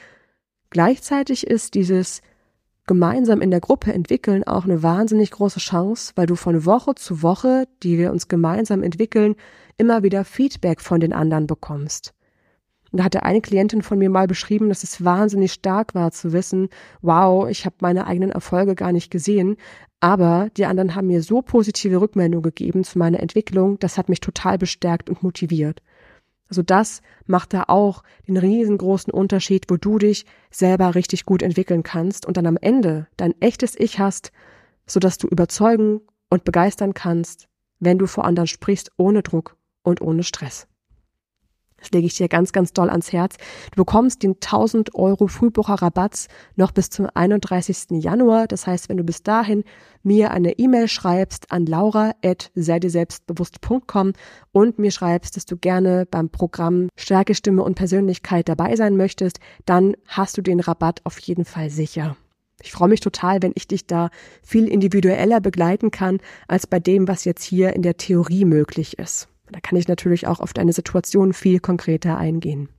Gleichzeitig 0.69 1.47
ist 1.47 1.73
dieses 1.73 2.21
gemeinsam 2.91 3.39
in 3.39 3.51
der 3.51 3.61
Gruppe 3.61 3.93
entwickeln 3.93 4.43
auch 4.43 4.65
eine 4.65 4.83
wahnsinnig 4.83 5.31
große 5.31 5.61
Chance, 5.61 6.11
weil 6.17 6.25
du 6.25 6.35
von 6.35 6.65
Woche 6.65 6.93
zu 6.93 7.21
Woche, 7.21 7.69
die 7.83 7.97
wir 7.97 8.11
uns 8.11 8.27
gemeinsam 8.27 8.83
entwickeln, 8.83 9.35
immer 9.77 10.03
wieder 10.03 10.25
Feedback 10.25 10.81
von 10.81 10.99
den 10.99 11.13
anderen 11.13 11.47
bekommst. 11.47 12.13
Und 12.91 12.99
da 12.99 13.05
hatte 13.05 13.23
eine 13.23 13.39
Klientin 13.39 13.81
von 13.81 13.97
mir 13.97 14.09
mal 14.09 14.27
beschrieben, 14.27 14.67
dass 14.67 14.83
es 14.83 15.05
wahnsinnig 15.05 15.53
stark 15.53 15.95
war 15.95 16.11
zu 16.11 16.33
wissen, 16.33 16.67
wow, 17.01 17.47
ich 17.47 17.65
habe 17.65 17.77
meine 17.79 18.07
eigenen 18.07 18.31
Erfolge 18.31 18.75
gar 18.75 18.91
nicht 18.91 19.09
gesehen, 19.09 19.55
aber 20.01 20.49
die 20.57 20.65
anderen 20.65 20.93
haben 20.93 21.07
mir 21.07 21.23
so 21.23 21.41
positive 21.41 22.01
Rückmeldungen 22.01 22.43
gegeben 22.43 22.83
zu 22.83 22.99
meiner 22.99 23.21
Entwicklung, 23.21 23.79
das 23.79 23.97
hat 23.97 24.09
mich 24.09 24.19
total 24.19 24.57
bestärkt 24.57 25.09
und 25.09 25.23
motiviert. 25.23 25.81
Also 26.51 26.63
das 26.63 27.01
macht 27.27 27.53
da 27.53 27.63
auch 27.67 28.03
den 28.27 28.35
riesengroßen 28.35 29.13
Unterschied, 29.13 29.67
wo 29.69 29.77
du 29.77 29.97
dich 29.99 30.25
selber 30.51 30.95
richtig 30.95 31.25
gut 31.25 31.41
entwickeln 31.43 31.81
kannst 31.81 32.25
und 32.25 32.35
dann 32.35 32.45
am 32.45 32.57
Ende 32.57 33.07
dein 33.15 33.39
echtes 33.41 33.73
Ich 33.79 33.99
hast, 33.99 34.33
sodass 34.85 35.17
du 35.17 35.27
überzeugen 35.27 36.01
und 36.29 36.43
begeistern 36.43 36.93
kannst, 36.93 37.47
wenn 37.79 37.97
du 37.97 38.05
vor 38.05 38.25
anderen 38.25 38.47
sprichst, 38.47 38.91
ohne 38.97 39.23
Druck 39.23 39.55
und 39.83 40.01
ohne 40.01 40.23
Stress. 40.23 40.67
Das 41.81 41.91
lege 41.91 42.07
ich 42.07 42.15
dir 42.15 42.29
ganz, 42.29 42.53
ganz 42.53 42.73
doll 42.73 42.89
ans 42.89 43.11
Herz. 43.11 43.35
Du 43.71 43.83
bekommst 43.83 44.23
den 44.23 44.35
1000 44.35 44.95
Euro 44.95 45.27
Frühbucherrabatt 45.27 46.27
noch 46.55 46.71
bis 46.71 46.89
zum 46.89 47.09
31. 47.13 48.01
Januar. 48.01 48.47
Das 48.47 48.65
heißt, 48.67 48.87
wenn 48.87 48.95
du 48.97 49.03
bis 49.03 49.23
dahin 49.23 49.65
mir 50.03 50.31
eine 50.31 50.57
E-Mail 50.57 50.87
schreibst 50.87 51.51
an 51.51 51.65
laura.seideselbstbewusst.com 51.65 54.13
und 54.51 54.79
mir 54.79 54.91
schreibst, 54.91 55.35
dass 55.35 55.45
du 55.45 55.57
gerne 55.57 56.07
beim 56.09 56.29
Programm 56.29 56.87
Stärke, 56.95 57.35
Stimme 57.35 57.63
und 57.63 57.75
Persönlichkeit 57.75 58.47
dabei 58.47 58.75
sein 58.75 58.95
möchtest, 58.95 59.39
dann 59.65 59.95
hast 60.07 60.37
du 60.37 60.41
den 60.41 60.59
Rabatt 60.59 61.01
auf 61.03 61.19
jeden 61.19 61.45
Fall 61.45 61.69
sicher. 61.69 62.15
Ich 62.63 62.71
freue 62.71 62.89
mich 62.89 62.99
total, 62.99 63.41
wenn 63.41 63.53
ich 63.55 63.67
dich 63.67 63.87
da 63.87 64.09
viel 64.43 64.67
individueller 64.67 65.41
begleiten 65.41 65.91
kann, 65.91 66.19
als 66.47 66.67
bei 66.67 66.79
dem, 66.79 67.07
was 67.07 67.25
jetzt 67.25 67.43
hier 67.43 67.73
in 67.73 67.81
der 67.81 67.97
Theorie 67.97 68.45
möglich 68.45 68.99
ist. 68.99 69.27
Da 69.51 69.59
kann 69.59 69.77
ich 69.77 69.87
natürlich 69.87 70.27
auch 70.27 70.39
auf 70.39 70.53
deine 70.53 70.73
Situation 70.73 71.33
viel 71.33 71.59
konkreter 71.59 72.17
eingehen. 72.17 72.69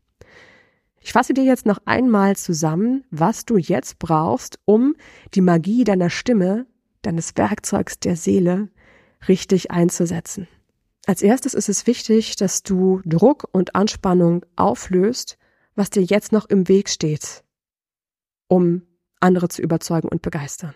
Ich 1.01 1.13
fasse 1.13 1.35
dir 1.35 1.45
jetzt 1.45 1.67
noch 1.67 1.81
einmal 1.85 2.37
zusammen, 2.37 3.05
was 3.11 3.45
du 3.45 3.57
jetzt 3.57 3.99
brauchst, 3.99 4.59
um 4.65 4.95
die 5.35 5.41
Magie 5.41 5.85
deiner 5.85 6.11
Stimme, 6.11 6.67
deines 7.03 7.37
Werkzeugs 7.37 7.99
der 7.99 8.17
Seele, 8.17 8.69
richtig 9.29 9.71
einzusetzen. 9.71 10.49
Als 11.07 11.21
erstes 11.21 11.55
ist 11.55 11.69
es 11.69 11.87
wichtig, 11.89 12.37
dass 12.37 12.63
du 12.63 13.03
Druck 13.05 13.49
und 13.51 13.75
Anspannung 13.75 14.47
auflöst, 14.55 15.37
was 15.75 15.91
dir 15.91 16.03
jetzt 16.03 16.31
noch 16.31 16.47
im 16.47 16.69
Weg 16.69 16.89
steht, 16.89 17.43
um 18.47 18.83
andere 19.19 19.49
zu 19.49 19.61
überzeugen 19.63 20.09
und 20.09 20.23
begeistern. 20.23 20.75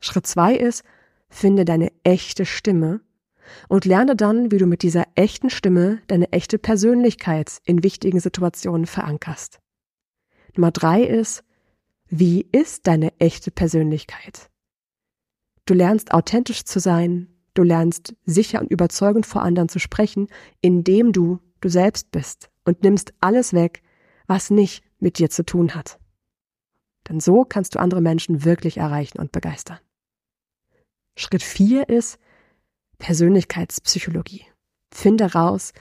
Schritt 0.00 0.26
zwei 0.26 0.54
ist, 0.54 0.84
finde 1.30 1.64
deine 1.64 1.90
echte 2.02 2.44
Stimme 2.44 3.00
und 3.68 3.84
lerne 3.84 4.16
dann, 4.16 4.50
wie 4.50 4.58
du 4.58 4.66
mit 4.66 4.82
dieser 4.82 5.04
echten 5.14 5.50
Stimme 5.50 6.00
deine 6.06 6.32
echte 6.32 6.58
Persönlichkeit 6.58 7.58
in 7.64 7.82
wichtigen 7.82 8.20
Situationen 8.20 8.86
verankerst. 8.86 9.60
Nummer 10.56 10.70
drei 10.70 11.02
ist, 11.02 11.44
wie 12.08 12.46
ist 12.52 12.86
deine 12.86 13.12
echte 13.18 13.50
Persönlichkeit? 13.50 14.50
Du 15.66 15.74
lernst 15.74 16.12
authentisch 16.12 16.64
zu 16.64 16.78
sein, 16.78 17.28
du 17.54 17.62
lernst 17.62 18.14
sicher 18.24 18.60
und 18.60 18.70
überzeugend 18.70 19.26
vor 19.26 19.42
anderen 19.42 19.68
zu 19.68 19.78
sprechen, 19.78 20.28
indem 20.60 21.12
du 21.12 21.40
du 21.60 21.68
selbst 21.68 22.10
bist 22.10 22.50
und 22.64 22.82
nimmst 22.82 23.14
alles 23.20 23.52
weg, 23.54 23.82
was 24.26 24.50
nicht 24.50 24.84
mit 24.98 25.18
dir 25.18 25.30
zu 25.30 25.44
tun 25.44 25.74
hat. 25.74 25.98
Denn 27.08 27.20
so 27.20 27.44
kannst 27.44 27.74
du 27.74 27.80
andere 27.80 28.00
Menschen 28.00 28.44
wirklich 28.44 28.78
erreichen 28.78 29.18
und 29.18 29.32
begeistern. 29.32 29.78
Schritt 31.16 31.42
vier 31.42 31.88
ist, 31.88 32.18
Persönlichkeitspsychologie. 33.04 34.46
Finde 34.90 35.34
raus, 35.34 35.74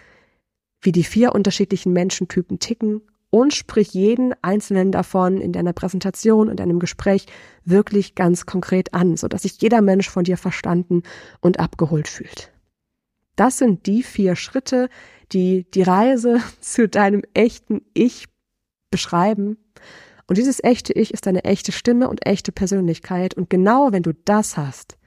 wie 0.81 0.91
die 0.91 1.05
vier 1.05 1.33
unterschiedlichen 1.33 1.93
Menschentypen 1.93 2.59
ticken 2.59 2.99
und 3.29 3.53
sprich 3.53 3.93
jeden 3.93 4.33
einzelnen 4.41 4.91
davon 4.91 5.39
in 5.39 5.53
deiner 5.53 5.71
Präsentation 5.71 6.49
und 6.49 6.59
deinem 6.59 6.79
Gespräch 6.79 7.27
wirklich 7.63 8.15
ganz 8.15 8.45
konkret 8.45 8.93
an, 8.93 9.15
sodass 9.15 9.43
sich 9.43 9.61
jeder 9.61 9.81
Mensch 9.81 10.09
von 10.09 10.25
dir 10.25 10.35
verstanden 10.35 11.03
und 11.39 11.61
abgeholt 11.61 12.09
fühlt. 12.09 12.51
Das 13.37 13.57
sind 13.57 13.85
die 13.85 14.03
vier 14.03 14.35
Schritte, 14.35 14.89
die 15.31 15.65
die 15.71 15.83
Reise 15.83 16.41
zu 16.59 16.89
deinem 16.89 17.21
echten 17.33 17.83
Ich 17.93 18.25
beschreiben. 18.91 19.55
Und 20.27 20.37
dieses 20.37 20.61
echte 20.61 20.91
Ich 20.91 21.13
ist 21.13 21.25
deine 21.25 21.45
echte 21.45 21.71
Stimme 21.71 22.09
und 22.09 22.25
echte 22.25 22.51
Persönlichkeit. 22.51 23.33
Und 23.33 23.49
genau 23.49 23.93
wenn 23.93 24.03
du 24.03 24.11
das 24.25 24.57
hast, 24.57 24.97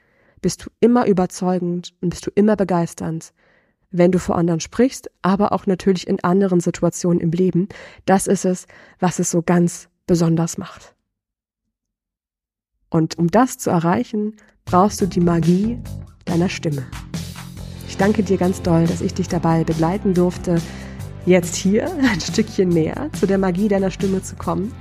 bist 0.46 0.64
du 0.64 0.70
immer 0.78 1.08
überzeugend 1.08 1.92
und 2.00 2.10
bist 2.10 2.24
du 2.24 2.30
immer 2.36 2.54
begeisternd, 2.54 3.32
wenn 3.90 4.12
du 4.12 4.20
vor 4.20 4.38
anderen 4.38 4.60
sprichst, 4.60 5.10
aber 5.20 5.50
auch 5.50 5.66
natürlich 5.66 6.06
in 6.06 6.22
anderen 6.22 6.60
Situationen 6.60 7.18
im 7.18 7.32
Leben. 7.32 7.68
Das 8.04 8.28
ist 8.28 8.44
es, 8.44 8.68
was 9.00 9.18
es 9.18 9.28
so 9.28 9.42
ganz 9.42 9.88
besonders 10.06 10.56
macht. 10.56 10.94
Und 12.90 13.18
um 13.18 13.26
das 13.26 13.58
zu 13.58 13.70
erreichen, 13.70 14.36
brauchst 14.64 15.00
du 15.00 15.06
die 15.06 15.18
Magie 15.18 15.80
deiner 16.26 16.48
Stimme. 16.48 16.86
Ich 17.88 17.96
danke 17.96 18.22
dir 18.22 18.36
ganz 18.36 18.62
doll, 18.62 18.86
dass 18.86 19.00
ich 19.00 19.14
dich 19.14 19.26
dabei 19.26 19.64
begleiten 19.64 20.14
durfte, 20.14 20.62
jetzt 21.24 21.56
hier 21.56 21.92
ein 21.92 22.20
Stückchen 22.20 22.68
näher 22.68 23.10
zu 23.18 23.26
der 23.26 23.38
Magie 23.38 23.66
deiner 23.66 23.90
Stimme 23.90 24.22
zu 24.22 24.36
kommen 24.36 24.72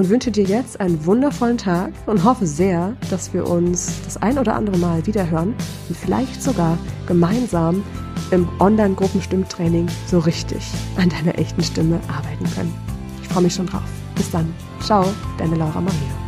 und 0.00 0.08
wünsche 0.08 0.30
dir 0.30 0.44
jetzt 0.44 0.80
einen 0.80 1.04
wundervollen 1.04 1.58
Tag 1.58 1.92
und 2.06 2.24
hoffe 2.24 2.46
sehr, 2.46 2.96
dass 3.10 3.34
wir 3.34 3.46
uns 3.46 4.00
das 4.02 4.16
ein 4.16 4.38
oder 4.38 4.54
andere 4.54 4.78
Mal 4.78 5.06
wiederhören 5.06 5.54
und 5.90 5.94
vielleicht 5.94 6.42
sogar 6.42 6.78
gemeinsam 7.06 7.82
im 8.30 8.48
Online-Gruppenstimmtraining 8.60 9.88
so 10.06 10.18
richtig 10.20 10.62
an 10.96 11.10
deiner 11.10 11.38
echten 11.38 11.62
Stimme 11.62 12.00
arbeiten 12.08 12.48
können. 12.54 12.74
Ich 13.20 13.28
freue 13.28 13.42
mich 13.42 13.54
schon 13.54 13.66
drauf. 13.66 13.82
Bis 14.14 14.30
dann. 14.30 14.50
Ciao, 14.80 15.04
deine 15.36 15.56
Laura 15.56 15.82
Maria. 15.82 16.19